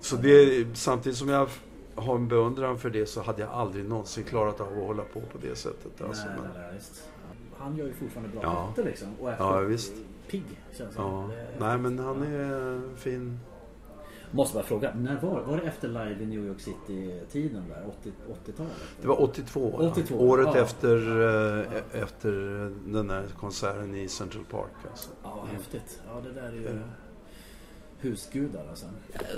[0.00, 1.48] Så det, samtidigt som jag
[1.96, 5.20] har en beundran för det så hade jag aldrig någonsin klarat av att hålla på
[5.20, 6.00] på det sättet.
[6.02, 7.08] Alltså, nej, men, nej, nej, visst.
[7.58, 8.50] Han gör ju fortfarande bra Ja.
[8.66, 9.08] plattor liksom.
[9.20, 9.92] Och är Ja, visst.
[10.28, 11.30] pigg känns ja.
[11.30, 13.38] Det Nej men han är fin.
[14.30, 17.84] Måste bara fråga, när var, var det efter Live i New York City-tiden där?
[18.00, 18.12] 80,
[18.44, 18.72] 80-talet?
[19.00, 19.76] Det var 82.
[19.80, 19.88] ja.
[19.90, 20.60] 82, Året ja.
[20.60, 20.96] efter,
[21.60, 22.30] eh, efter
[22.92, 24.70] den där konserten i Central Park.
[24.90, 25.10] Alltså.
[25.22, 26.02] Ja, häftigt.
[26.06, 26.78] Ja, det där är ju
[28.04, 28.86] husgudar alltså.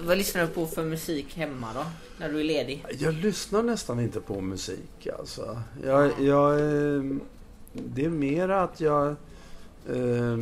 [0.07, 1.85] Vad lyssnar du på för musik hemma då?
[2.19, 2.85] När du är ledig?
[2.99, 5.63] Jag lyssnar nästan inte på musik alltså.
[5.85, 7.03] Jag, jag, eh,
[7.73, 9.09] det är mer att jag
[9.89, 10.37] eh,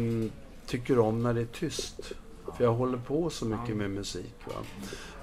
[0.67, 2.13] tycker om när det är tyst.
[2.57, 4.35] För jag håller på så mycket med musik.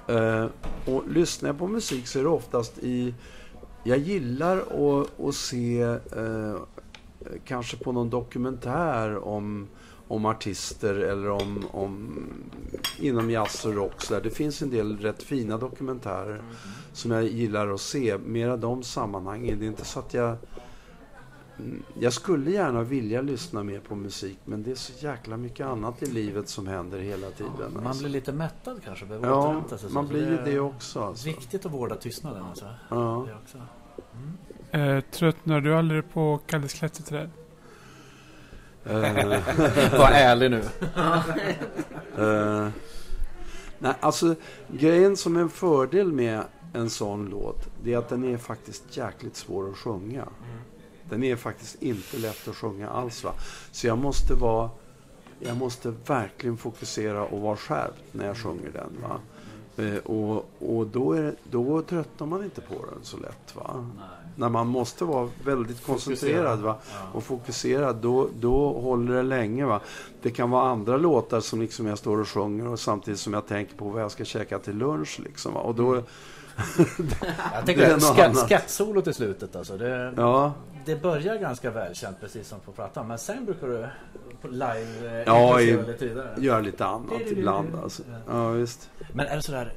[0.08, 0.46] Eh,
[0.86, 3.14] och lyssnar jag på musik så är det oftast i...
[3.84, 6.56] Jag gillar att, att se eh,
[7.44, 9.68] kanske på någon dokumentär om,
[10.12, 12.24] om artister eller om, om
[12.98, 14.02] inom jazz och rock.
[14.02, 14.20] Så där.
[14.20, 16.42] Det finns en del rätt fina dokumentärer
[16.92, 18.18] som jag gillar att se.
[18.18, 19.58] Mera de sammanhangen.
[19.58, 20.36] Det är inte så att jag...
[21.58, 25.66] Mm, Jag skulle gärna vilja lyssna mer på musik men det är så jäkla mycket
[25.66, 27.72] annat i livet som händer hela tiden.
[27.74, 28.02] Man alltså.
[28.02, 29.06] blir lite mättad kanske.
[29.06, 29.88] behöver Ja, återhämta sig.
[29.88, 31.00] Så man blir ju det också.
[31.00, 31.26] Alltså.
[31.26, 32.66] Viktigt att vårda tystnaden alltså.
[32.88, 33.26] Ja.
[33.28, 33.58] Det också.
[34.78, 37.30] Eh, tröttnar du aldrig på Kalles klätterträd?
[38.84, 38.98] Eh,
[39.98, 40.62] Var ärlig nu.
[42.18, 42.68] Eh,
[43.78, 44.34] nej, alltså
[44.68, 46.42] grejen som är en fördel med
[46.74, 50.28] en sån låt, det är att den är faktiskt jäkligt svår att sjunga.
[51.08, 53.24] Den är faktiskt inte lätt att sjunga alls.
[53.24, 53.32] Va?
[53.70, 54.70] Så jag måste vara,
[55.38, 59.02] jag måste verkligen fokusera och vara skärpt när jag sjunger den.
[59.02, 59.20] Va?
[59.76, 63.56] Eh, och och då, är, då tröttnar man inte på den så lätt.
[63.56, 63.86] Va?
[64.36, 66.76] När man måste vara väldigt koncentrerad va?
[67.12, 69.64] och fokuserad, då, då håller det länge.
[69.64, 69.80] Va?
[70.22, 73.46] Det kan vara andra låtar som liksom jag står och sjunger och samtidigt som jag
[73.46, 75.20] tänker på vad jag ska käka till lunch.
[75.24, 75.60] Liksom, va?
[75.60, 76.02] Och då,
[77.54, 79.76] Jag tänker skatt, skattsolot i slutet alltså.
[79.76, 80.52] Det, ja,
[80.84, 83.08] det börjar ganska välkänt precis som på plattan.
[83.08, 83.86] Men sen brukar du
[84.48, 86.34] live eh, Ja, i- lite vidare.
[86.38, 87.68] gör lite annat ibland.
[87.82, 88.02] Alltså.
[88.28, 88.90] Ja, visst.
[89.12, 89.72] Men är det sådär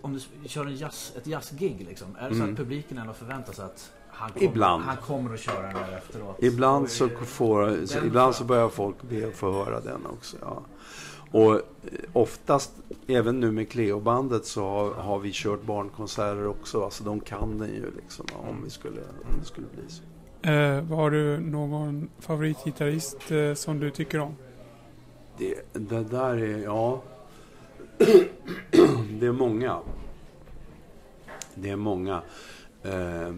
[0.00, 0.12] om
[0.42, 2.16] du kör en jazz, ett jazzgig liksom.
[2.20, 4.84] Är det så att publiken ändå förväntar sig att han kommer, Ibland.
[4.84, 6.36] han kommer att köra den där efteråt?
[6.38, 10.36] Ibland så, får, så, ibland så börjar folk be att få höra den också.
[10.40, 10.62] Ja.
[11.30, 11.60] Och eh,
[12.12, 12.72] oftast,
[13.06, 16.84] även nu med Cleo-bandet så har, har vi kört barnkonserter också.
[16.84, 20.02] Alltså de kan den ju liksom om, vi skulle, om det skulle bli så.
[20.42, 24.36] Eh, har du någon favoritgitarrist eh, som du tycker om?
[25.38, 27.02] Det, det där är, ja.
[29.20, 29.78] det är många.
[31.54, 32.22] Det är många.
[32.82, 33.34] Eh,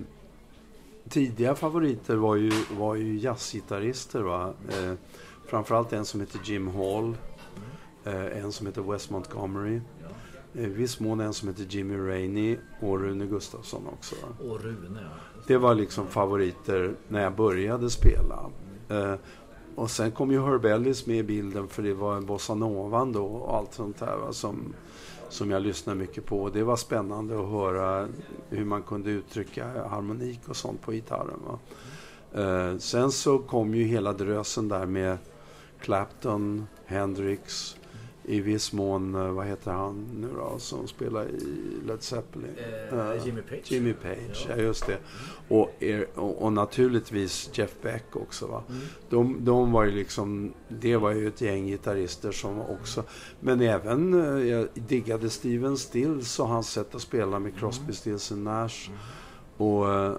[1.08, 4.20] tidiga favoriter var ju, var ju jazzgitarrister.
[4.20, 4.54] Va?
[4.68, 4.92] Eh,
[5.46, 7.16] framförallt en som heter Jim Hall.
[8.04, 9.80] Eh, en som heter Wes Montgomery.
[10.54, 14.14] I viss mån en som heter Jimmy Rainey och Rune Gustafsson också.
[14.48, 15.08] Och Rune ja.
[15.46, 18.50] Det var liksom favoriter när jag började spela.
[18.88, 19.14] Eh,
[19.74, 23.24] och sen kom ju Herb Ellis med i bilden för det var en bossanovan då
[23.24, 24.74] och allt sånt där va, som,
[25.28, 26.42] som jag lyssnade mycket på.
[26.42, 28.08] Och det var spännande att höra
[28.48, 31.40] hur man kunde uttrycka harmonik och sånt på gitarren.
[31.46, 31.58] Va.
[32.42, 35.18] Eh, sen så kom ju hela drösen där med
[35.80, 37.76] Clapton, Hendrix,
[38.24, 42.50] i viss mån, eh, vad heter han nu då, som spelar i Led Zeppelin?
[42.92, 43.72] Eh, Jimmy Page.
[43.72, 44.98] Jimmy Page, ja just det.
[45.48, 48.46] Och, er, och, och naturligtvis Jeff Beck också.
[48.46, 48.62] Va?
[49.10, 53.04] De, de var ju liksom, det var ju ett gäng gitarrister som också,
[53.40, 58.32] men även, eh, jag diggade Steven Stills och hans sätt att spela med Crosby, Stills
[58.32, 58.90] and Nash.
[59.56, 60.16] Och, eh,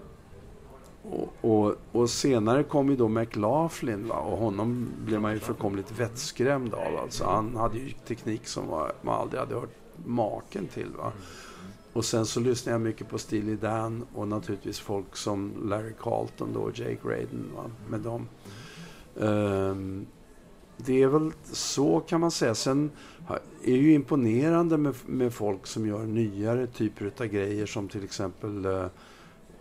[1.04, 4.16] och, och, och senare kom ju då McLaughlin va?
[4.16, 6.98] och honom blev man ju fullkomligt vettskrämd av.
[7.02, 9.76] Alltså, han hade ju teknik som var, man aldrig hade hört
[10.06, 10.90] maken till.
[10.98, 11.12] Va?
[11.94, 16.54] Och sen så lyssnade jag mycket på Steely Dan och naturligtvis folk som Larry Carlton
[16.54, 17.52] då och Jake Raden.
[17.56, 17.64] Va?
[17.90, 18.28] Med dem.
[19.16, 20.06] Um,
[20.78, 22.56] det är väl så kan man säga.
[22.56, 22.92] Sen
[23.64, 28.04] är det ju imponerande med, med folk som gör nyare typer av grejer som till
[28.04, 28.86] exempel eh,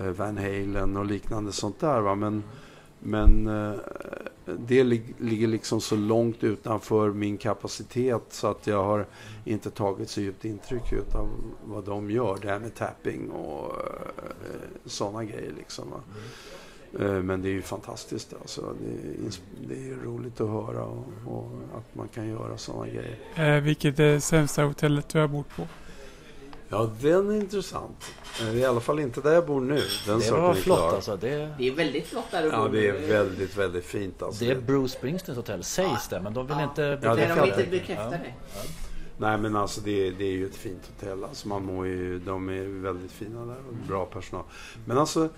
[0.03, 2.00] Eh, Van Halen och liknande sånt där.
[2.00, 2.14] Va?
[2.14, 2.42] Men,
[2.98, 3.74] men eh,
[4.59, 4.84] det
[5.18, 9.07] ligger liksom så långt utanför min kapacitet så att jag har
[9.44, 11.28] inte tagit så djupt intryck av
[11.64, 12.38] vad de gör.
[12.42, 14.24] Det här med tapping och eh,
[14.84, 15.53] sådana grejer.
[15.57, 16.00] Liksom, va?
[17.22, 18.34] Men det är ju fantastiskt.
[18.40, 18.74] Alltså.
[18.80, 19.32] Det, är,
[19.68, 23.18] det är roligt att höra och, och att man kan göra sådana grejer.
[23.57, 25.66] Eh, vilket är det sämsta hotellet du har bott på?
[26.74, 28.04] Ja, den är intressant.
[28.40, 29.82] Eh, Det är i alla fall inte där jag bor nu.
[30.06, 30.94] Den Det var är flott klar.
[30.94, 31.16] alltså.
[31.16, 32.56] Det, Det är väldigt flott där uppe.
[32.56, 34.22] Ja, det är väldigt, väldigt fint.
[34.22, 34.44] Alltså.
[34.44, 36.20] det är Bruce Springsteens hotell sägs det.
[36.20, 36.62] Men de vill Ja.
[36.64, 38.34] inte Ja, Nej, det de kan vill inte bekräfta det.
[39.18, 41.24] Nej, men alltså det, det är ju ett fint hotell.
[41.24, 44.44] Alltså man mår ju, de är väldigt fina där och bra personal.
[44.84, 45.28] Men alltså,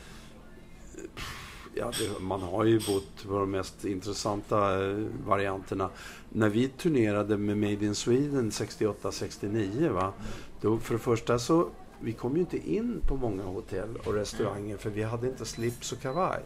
[1.75, 5.91] ja, det, man har ju bott på de mest intressanta eh, varianterna.
[6.29, 10.12] När vi turnerade med Made in Sweden 68-69, va,
[10.61, 11.68] då för det första så
[12.01, 15.93] vi kom ju inte in på många hotell och restauranger för vi hade inte slips
[15.93, 16.43] och kavaj.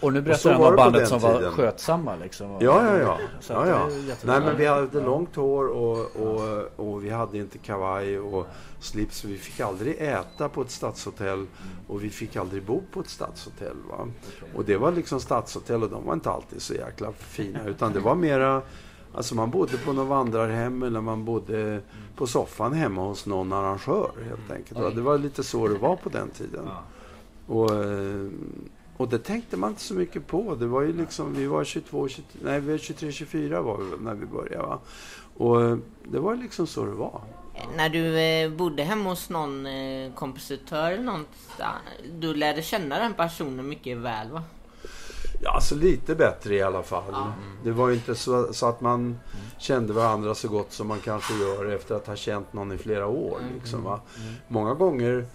[0.00, 1.52] Och nu Och berättar han var om bandet som var tiden.
[1.52, 2.50] skötsamma liksom.
[2.50, 3.18] Ja, ja, ja.
[3.48, 3.90] Ja, ja.
[3.90, 4.38] jättebra.
[4.38, 5.04] Nej, men vi hade Ja.
[5.04, 8.46] långt hår och, och, och vi hade inte kavaj och
[8.80, 9.24] slips.
[9.24, 11.46] Vi fick aldrig äta på ett stadshotell
[11.88, 13.76] och vi fick aldrig bo på ett stadshotell.
[13.90, 14.08] Va?
[14.54, 18.00] Och det var liksom stadshotell och de var inte alltid så jäkla fina utan det
[18.00, 18.62] var mera
[19.14, 21.80] Alltså man bodde på något vandrarhem eller man bodde
[22.16, 24.80] på soffan hemma hos någon arrangör helt enkelt.
[24.80, 24.90] Va?
[24.94, 26.64] Det var lite så det var på den tiden.
[26.66, 26.82] Ja.
[27.54, 28.28] Och, eh,
[28.98, 30.54] och det tänkte man inte så mycket på.
[30.54, 34.04] Det var ju liksom, vi var 22, 23, nej vi var 23, 24 var vi
[34.04, 34.66] när vi började.
[34.66, 34.78] Va?
[35.36, 37.20] Och eh, det var liksom så det var.
[37.76, 41.26] När du eh, bodde hemma hos någon eh, kompositör eller något,
[42.20, 44.42] du lärde känna den personen mycket väl va?
[45.42, 47.14] Ja, alltså lite bättre i alla fall.
[47.64, 49.18] Det var ju inte så, så att man
[49.58, 53.06] kände varandra så gott som man kanske gör efter att ha känt någon i flera
[53.06, 53.40] år.
[53.54, 54.00] Liksom, va?
[54.48, 55.26] Många gånger,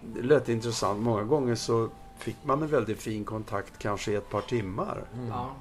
[0.00, 1.88] det lät intressant, många gånger så
[2.20, 5.04] fick man en väldigt fin kontakt kanske i ett par timmar.
[5.28, 5.56] Ja.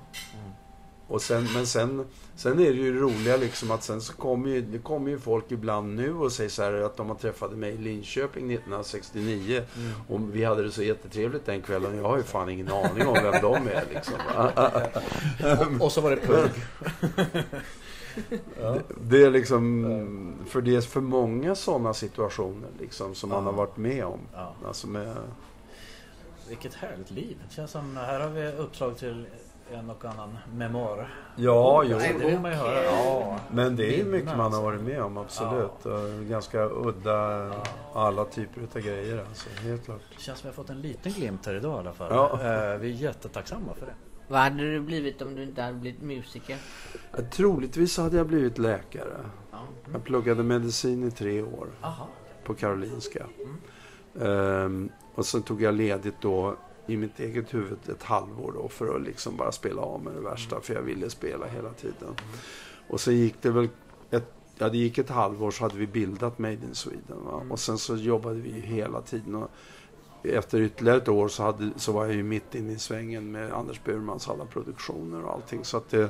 [1.09, 2.05] Och sen, men sen,
[2.35, 5.51] sen är det ju roliga liksom att sen så kommer ju, det kommer ju folk
[5.51, 9.63] ibland nu och säger så här att de har träffat mig i Linköping 1969
[10.07, 11.97] och vi hade det så jättetrevligt den kvällen.
[11.97, 14.13] Jag har ju fan ingen aning om vem de är liksom.
[15.79, 16.51] Och, och så var det pugg.
[18.55, 23.53] Det, det är liksom, för det är för många sådana situationer liksom som man har
[23.53, 24.19] varit med om.
[24.33, 24.55] Ja.
[24.67, 25.15] Alltså med,
[26.49, 27.37] Vilket härligt liv.
[27.49, 29.25] Det känns som, här har vi uppslag till
[29.71, 31.13] en och annan memoar.
[31.35, 31.97] ja, jo.
[31.97, 32.83] Nej, det vill man ju höra.
[32.83, 33.39] Ja.
[33.51, 34.59] Men det är ju mycket man alltså.
[34.61, 35.85] har varit med om, absolut.
[35.85, 37.51] Och Ganska udda,
[37.93, 40.01] alla typer av grejer alltså, helt klart.
[40.17, 42.07] Det känns som vi har fått en liten glimt här idag i alla fall.
[42.11, 42.31] Ja.
[42.33, 43.93] Eh, Vi är jättetacksamma för det.
[44.27, 46.57] Vad hade du blivit om du inte hade blivit musiker?
[47.11, 49.17] Ja, Troligtvis hade jag blivit läkare.
[49.51, 49.57] Ja.
[49.93, 52.07] Jag pluggade medicin i tre år Aha.
[52.43, 53.25] på Karolinska.
[54.21, 54.89] Ehm,
[55.19, 56.55] och sen tog jag ledigt då
[56.87, 60.21] i mitt eget huvud ett halvår då för att liksom bara spela av med det
[60.21, 60.61] värsta.
[60.61, 62.15] För jag ville spela hela tiden.
[62.87, 63.69] Och sen gick det väl
[64.11, 67.23] ett, ja, det gick ett halvår så hade vi bildat Made in Sweden.
[67.25, 67.41] Va?
[67.49, 69.35] Och sen så jobbade vi hela tiden.
[69.35, 69.49] Och
[70.23, 73.53] efter ytterligare ett år så, hade, så var jag ju mitt inne i svängen med
[73.53, 75.65] Anders Burmans alla produktioner och allting.
[75.65, 76.09] Så att det,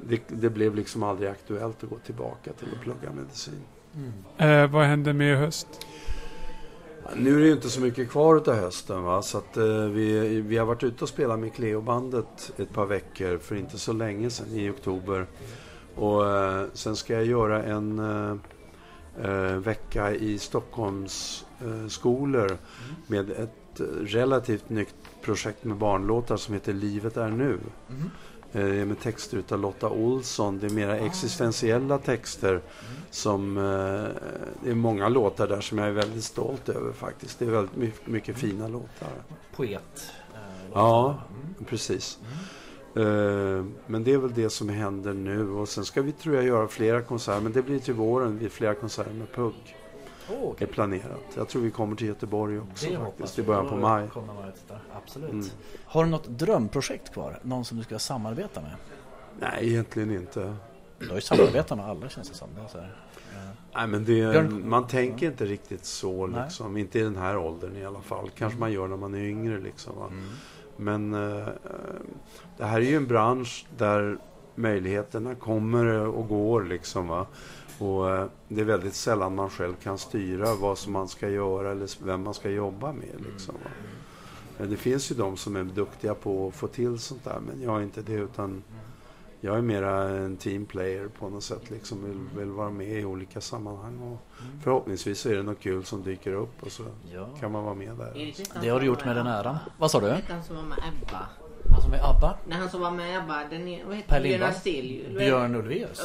[0.00, 3.62] det, det blev liksom aldrig aktuellt att gå tillbaka till att plugga medicin.
[4.36, 5.86] Eh, vad händer med i höst?
[7.16, 9.22] Nu är det ju inte så mycket kvar utav hösten va?
[9.22, 13.38] så att eh, vi, vi har varit ute och spelat med Cleo-bandet ett par veckor
[13.38, 15.26] för inte så länge sedan i oktober.
[15.96, 18.36] Och eh, sen ska jag göra en eh,
[19.24, 22.58] eh vecka i Stockholms eh, skolor
[23.06, 27.58] med ett relativt nytt projekt med barnlåtar som heter Livet är nu.
[27.90, 28.10] Mm
[28.60, 30.58] med texter utav Lotta Olsson.
[30.58, 32.60] Det är mera existentiella texter.
[33.10, 33.62] Som, eh,
[34.64, 37.38] det är många låtar där som jag är väldigt stolt över faktiskt.
[37.38, 39.08] Det är väldigt mycket, mycket fina låtar.
[39.56, 40.10] Poet.
[40.34, 41.18] eh, Ja,
[41.66, 42.18] precis.
[42.96, 45.50] Eh, Men det är väl det som händer nu.
[45.50, 47.40] Och sen ska vi tror jag göra flera konserter.
[47.40, 48.38] Men det blir till våren.
[48.38, 49.76] Vi flera konserter med Pugg.
[50.30, 50.66] Åh, är okej.
[50.66, 51.20] planerat.
[51.36, 53.38] Jag tror vi kommer till Göteborg också Det faktiskt.
[53.38, 54.08] I början på maj.
[54.96, 55.30] Absolut.
[55.30, 55.46] Mm.
[55.84, 57.38] Har du något drömprojekt kvar?
[57.42, 58.72] Någon som du ska samarbeta med?
[59.40, 60.56] Nej, egentligen inte.
[60.98, 62.48] Du har ju samarbetat med alla känns det som.
[62.54, 62.96] Det är så här.
[63.74, 66.76] Nej, men det, Björn- man tänker inte riktigt så liksom.
[66.76, 68.30] Inte i den här åldern i alla fall.
[68.36, 69.92] Kanske man gör när man är yngre liksom.
[69.98, 70.10] Va?
[70.76, 71.46] Men eh,
[72.56, 74.18] det här är ju en bransch där
[74.54, 77.08] möjligheterna kommer och går liksom.
[77.08, 77.26] Va?
[77.82, 81.70] Och eh, det är väldigt sällan man själv kan styra vad som man ska göra
[81.70, 83.54] eller vem man ska jobba med liksom.
[83.64, 83.70] Va?
[84.58, 87.40] Men det finns ju de som är duktiga på att få till sånt där.
[87.46, 88.62] Men jag är inte det utan
[89.40, 91.70] jag är mera en teamplayer på något sätt.
[91.70, 93.98] Liksom vill, vill vara med i olika sammanhang.
[94.00, 94.18] Och
[94.62, 97.28] förhoppningsvis så är det något kul som dyker upp och så Ja.
[97.40, 98.32] kan man vara med där.
[98.62, 99.56] Det har du gjort med den äran.
[99.78, 100.06] Vad sa du?
[101.82, 102.34] Han som är ABBA?
[102.46, 104.22] Nej, han som var med Ebba, den är, vad heter Per?
[104.22, 104.42] Björn?
[104.42, 105.18] Afzelius?
[105.18, 105.98] Björn Ulvaeus?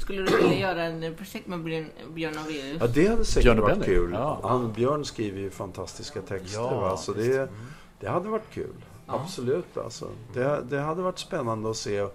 [0.00, 2.76] Skulle du vilja göra en projekt med Björn, Björn Afzelius?
[2.80, 3.86] Ja, det hade säkert Björn varit Benner.
[3.86, 4.12] kul.
[4.12, 4.40] Ja.
[4.42, 6.60] Han, Björn skriver ju fantastiska texter.
[6.60, 6.96] Ja, va?
[6.96, 7.48] Så det,
[8.00, 8.74] det hade varit kul.
[9.06, 9.76] Absolut.
[9.76, 10.08] Alltså.
[10.32, 12.06] Det, det hade varit spännande att se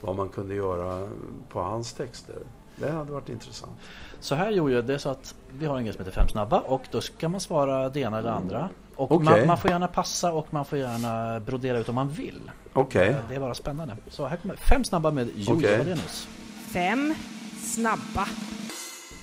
[0.00, 1.08] vad man kunde göra
[1.48, 2.36] på hans texter.
[2.76, 3.72] Det hade varit intressant.
[4.20, 6.60] Så här Jojo, det är så att vi har en grej som heter Fem snabba
[6.60, 8.68] och då ska man svara det ena eller andra.
[8.96, 9.24] Och Okej.
[9.24, 12.50] man, man får gärna passa och man får gärna brodera ut om man vill.
[12.72, 13.08] Okej.
[13.08, 13.96] Eh, Det är bara spännande.
[14.08, 15.78] Så här kommer fem snabba med Okej.
[15.78, 16.28] Wadenius.
[16.72, 17.14] Fem
[17.62, 18.28] snabba.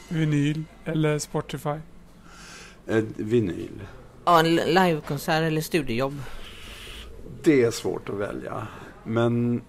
[0.09, 1.69] Vinyl eller Spotify?
[2.87, 3.81] Eh, vinyl.
[4.25, 6.21] Ja, en livekonsert eller studiejobb.
[7.43, 8.67] Det är svårt att välja.
[9.03, 9.61] Men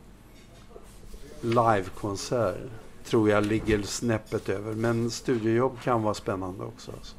[1.41, 2.57] livekonsert
[3.05, 4.73] tror jag ligger snäppet över.
[4.75, 6.93] Men studiojobb kan vara spännande också.
[6.93, 7.17] Alltså.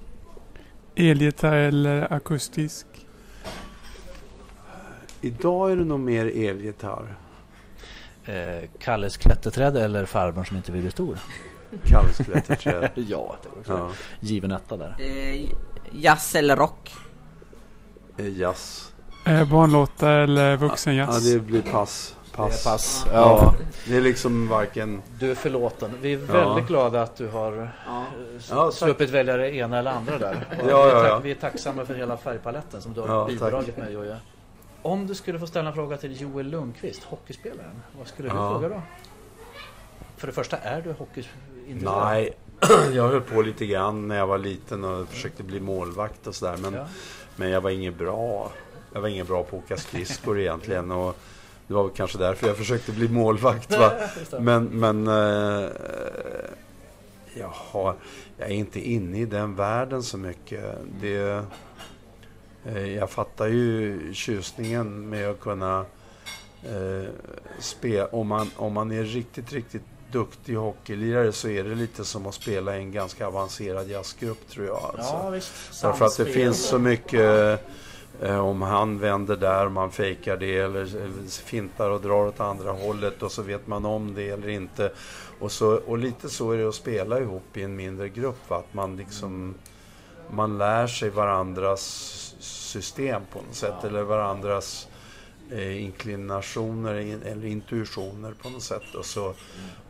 [0.96, 2.86] Elgitarr eller akustisk?
[5.22, 7.16] Idag är det nog mer elgitarr.
[8.26, 11.18] Eh, Kalles klätterträd eller farbrorn som inte vill bli stor?
[11.86, 12.89] Kalles klätterträd.
[12.96, 13.89] ja, det var också Ja.
[14.20, 14.96] given etta där.
[15.00, 15.50] Eh,
[15.91, 16.94] jazz eller rock?
[18.18, 18.94] Eh, Jazz.
[19.26, 21.34] Eh, barnlåtar eller Ja, vuxenjazz?
[21.34, 22.16] det blir pass.
[22.36, 22.64] Pass.
[22.64, 23.06] Pass.
[23.08, 23.14] Ja.
[23.14, 23.56] Ja.
[23.88, 25.02] Det är liksom varken...
[25.20, 25.92] Du är förlåten.
[26.02, 26.34] Vi är Ja.
[26.34, 27.68] väldigt glada att du har eh,
[28.50, 30.48] Ja, sluppit välja det ena eller andra där.
[30.58, 31.20] Ja, vi, är ja, tack- ja.
[31.20, 33.78] vi är tacksamma för hela färgpaletten som du har Ja, bidragit tack.
[33.78, 34.18] med Jojje.
[34.82, 37.82] Om du skulle få ställa en fråga till Joel Lundqvist, hockeyspelaren.
[37.98, 38.50] Vad skulle du Ja.
[38.52, 38.82] fråga då?
[40.18, 42.04] För det första, är du hockeyintresserad?
[42.06, 42.34] Nej,
[42.94, 46.58] jag höll på lite grann när jag var liten och försökte bli målvakt och sådär.
[46.58, 46.86] Men, Ja.
[47.36, 48.52] men jag var inget bra.
[48.94, 50.92] Jag var ingen bra på att åka skridskor egentligen.
[50.92, 51.16] Och
[51.68, 53.78] det var kanske därför jag försökte bli målvakt.
[53.78, 53.91] Va?
[54.39, 55.70] Men, men eh,
[57.34, 57.95] jag, har,
[58.38, 60.64] jag är inte inne i den världen så mycket.
[61.01, 61.45] Det,
[62.66, 65.86] eh, jag fattar ju tjusningen med att kunna
[66.64, 67.09] eh,
[67.59, 68.05] spela.
[68.05, 72.34] Om man, om man är riktigt, riktigt duktig hockeylirare så är det lite som att
[72.34, 74.78] spela i en ganska avancerad jazzgrupp tror jag.
[74.84, 75.14] Alltså.
[75.14, 75.82] Ja, visst.
[75.82, 77.59] Därför att det finns så mycket
[78.22, 80.86] Eh, om han vänder där, man fejkar det eller
[81.45, 84.91] fintar och drar åt andra hållet och så vet man om det eller inte.
[85.39, 88.49] Och, så, och lite så är det att spela ihop i en mindre grupp.
[88.49, 88.57] Va?
[88.57, 89.55] Att man liksom
[90.32, 91.82] man lär sig varandras
[92.39, 94.88] system på något sätt eller varandras
[95.51, 98.95] eh, inklinationer in- eller intuitioner på något sätt.
[98.97, 99.34] Och så,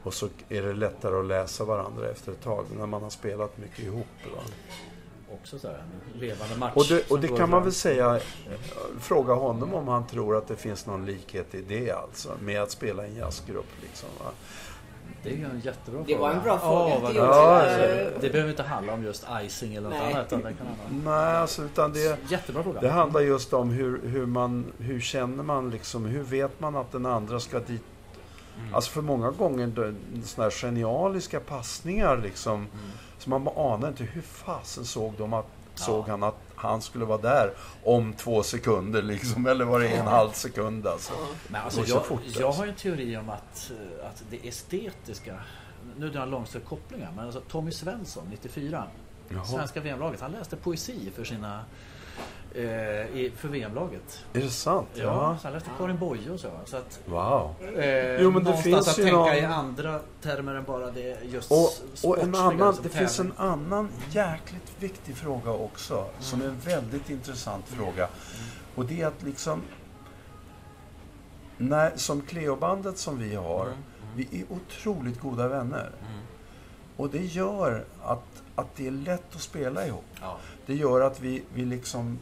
[0.03, 3.57] och så är det lättare att läsa varandra efter ett tag när man har spelat
[3.57, 4.07] mycket ihop.
[4.35, 4.41] Va?
[5.33, 6.71] Också så här, en levande match.
[6.75, 8.21] Och det, och det kan man väl säga, eh,
[8.99, 12.71] fråga honom om han tror att det finns någon likhet i det alltså, med att
[12.71, 13.65] spela i en jazzgrupp.
[13.81, 14.31] Liksom, va?
[15.23, 16.33] Det är ju en jättebra Det var fråga.
[16.39, 17.25] en bra fråga vad till bra.
[17.25, 17.61] Joel.
[17.61, 20.13] Alltså, Eh, Det behöver inte handla om just icing eller något Nej.
[20.13, 20.27] annat.
[20.27, 22.81] Utan det kan handla Nej, alltså, utan det, Jättebra fråga.
[22.81, 26.91] det handlar just om hur, hur man, hur känner man liksom, hur vet man att
[26.91, 27.81] den andra ska dit?
[28.59, 28.75] Mm.
[28.75, 32.67] Alltså för många gånger såna här genialiska passningar liksom,
[33.23, 35.45] så man anar inte hur fasen såg de att,
[35.75, 37.53] såg han att han skulle vara där
[37.83, 41.13] om två sekunder liksom, eller var det en halv sekund alltså.
[41.47, 42.59] Men alltså, jag, fort, jag alltså.
[42.59, 45.35] har ju en teori om att, eh, att det estetiska
[45.97, 48.83] nu drar jag långsträckta kopplingar, men alltså Tommy Svensson, 94,
[49.29, 49.45] Jaha.
[49.45, 51.65] svenska VM-laget, han läste poesi för sina
[52.55, 52.63] eh,
[53.17, 54.25] i, för VM-laget.
[54.33, 54.87] Är det sant?
[54.93, 56.49] Ja, så han läste Karin Boye och så.
[56.65, 57.55] så att, Wow.
[57.77, 61.17] eh, Jo, men det finns att ju tänka någon- i andra termer än bara det
[61.23, 61.69] just Och,
[62.09, 67.09] och en annan, det finns en annan jäkligt viktig fråga också, som är en väldigt
[67.09, 68.07] intressant fråga.
[68.75, 69.61] Och det är att liksom,
[71.57, 73.67] när, som Cleobandet som vi har,
[74.15, 75.89] vi är otroligt goda vänner.
[76.97, 80.05] Och det gör att, att det är lätt att spela ihop.
[80.21, 80.37] Ja.
[80.65, 82.19] Det gör att vi, vi liksom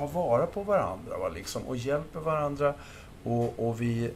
[0.00, 2.74] tar vara på varandra va, liksom, och hjälper varandra
[3.24, 4.10] och, och, vi,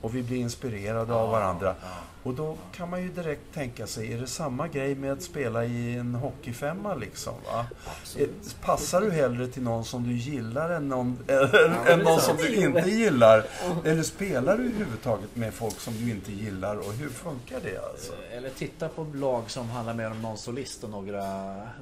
[0.00, 1.74] och vi blir inspirerade av varandra.
[2.22, 5.64] Och då kan man ju direkt tänka sig, är det samma grej med att spela
[5.64, 7.34] i en hockeyfemma liksom?
[7.52, 7.66] Va?
[8.18, 8.28] Eh,
[8.60, 11.18] Passar du hellre till någon som du gillar än någon,
[11.86, 13.44] än någon som du inte gillar?
[13.84, 18.12] Eller spelar du överhuvudtaget med folk som du inte gillar och hur funkar det alltså?
[18.32, 21.22] Eller titta på lag som handlar mer om någon solist och några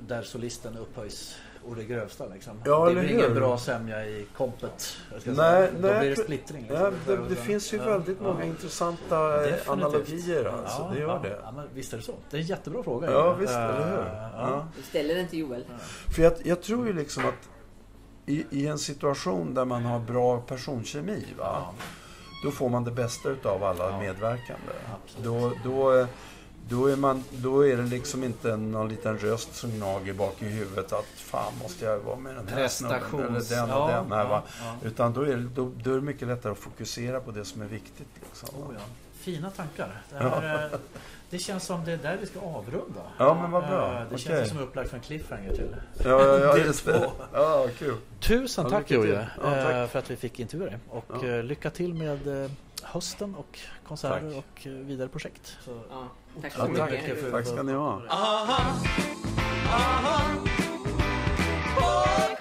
[0.08, 1.34] där solisten upphöjs
[1.68, 2.62] och det grövsta liksom.
[2.64, 3.18] Ja, det blir hur?
[3.18, 4.96] ingen bra sämja i kompet.
[5.10, 5.70] Nej, säga.
[5.80, 6.66] Då nej, blir det splittring.
[6.68, 6.94] Liksom.
[7.06, 8.32] det, det finns ju Ja, väldigt ja.
[8.32, 9.68] många intressanta eh, Definitivt.
[9.68, 11.38] analogier alltså, det gör ja, det.
[11.44, 12.14] Ja, men visst är det så.
[12.30, 13.10] Det är en jättebra fråga.
[13.10, 14.52] Ja, visst, eller hur?
[14.54, 14.64] Eh.
[14.76, 15.64] Du ställer den till Joel.
[16.16, 17.48] För jag, jag tror ju liksom att
[18.26, 21.66] i, i en situation där man har bra personkemi, va?
[22.42, 24.72] då får man det bästa utav alla medverkande.
[25.22, 26.06] Då, då,
[26.68, 30.44] då, är man, då är det liksom inte någon liten röst som gnager bak i
[30.44, 34.12] huvudet att fan måste jag vara med den här snubben eller den och ja, den
[34.12, 34.24] här.
[34.28, 34.42] Va?
[34.60, 34.88] ja, ja.
[34.88, 37.62] Utan då är, det, då, då är det mycket lättare att fokusera på det som
[37.62, 38.08] är viktigt.
[38.14, 38.48] Liksom?
[38.60, 38.80] Oh, ja.
[39.18, 40.02] Fina tankar.
[40.10, 40.78] Det, här, eh,
[41.30, 43.00] det känns som det är där vi ska avrunda.
[43.18, 43.92] Ja, men vad bra.
[44.00, 44.48] Eh, Det känns Okej.
[44.48, 45.76] som upplagt för en cliffhanger till.
[46.04, 47.10] Ja, ja, ja just det.
[47.32, 47.96] Ja, kul.
[48.20, 48.90] Tusen Ja, tack.
[48.90, 50.78] Jojje eh, för att vi fick intervjua dig.
[50.88, 51.42] Och Ja.
[51.42, 52.50] lycka till med
[52.92, 54.44] hösten och konserter Tack.
[54.60, 55.56] och eh, vidare projekt.
[55.64, 56.08] Så, Ja,
[56.42, 56.90] tack så tack.
[56.90, 57.20] mycket.
[57.20, 58.02] för- Tack ska ni ha.
[58.08, 58.72] Aha,
[59.72, 60.20] aha.
[61.76, 62.36] Oh,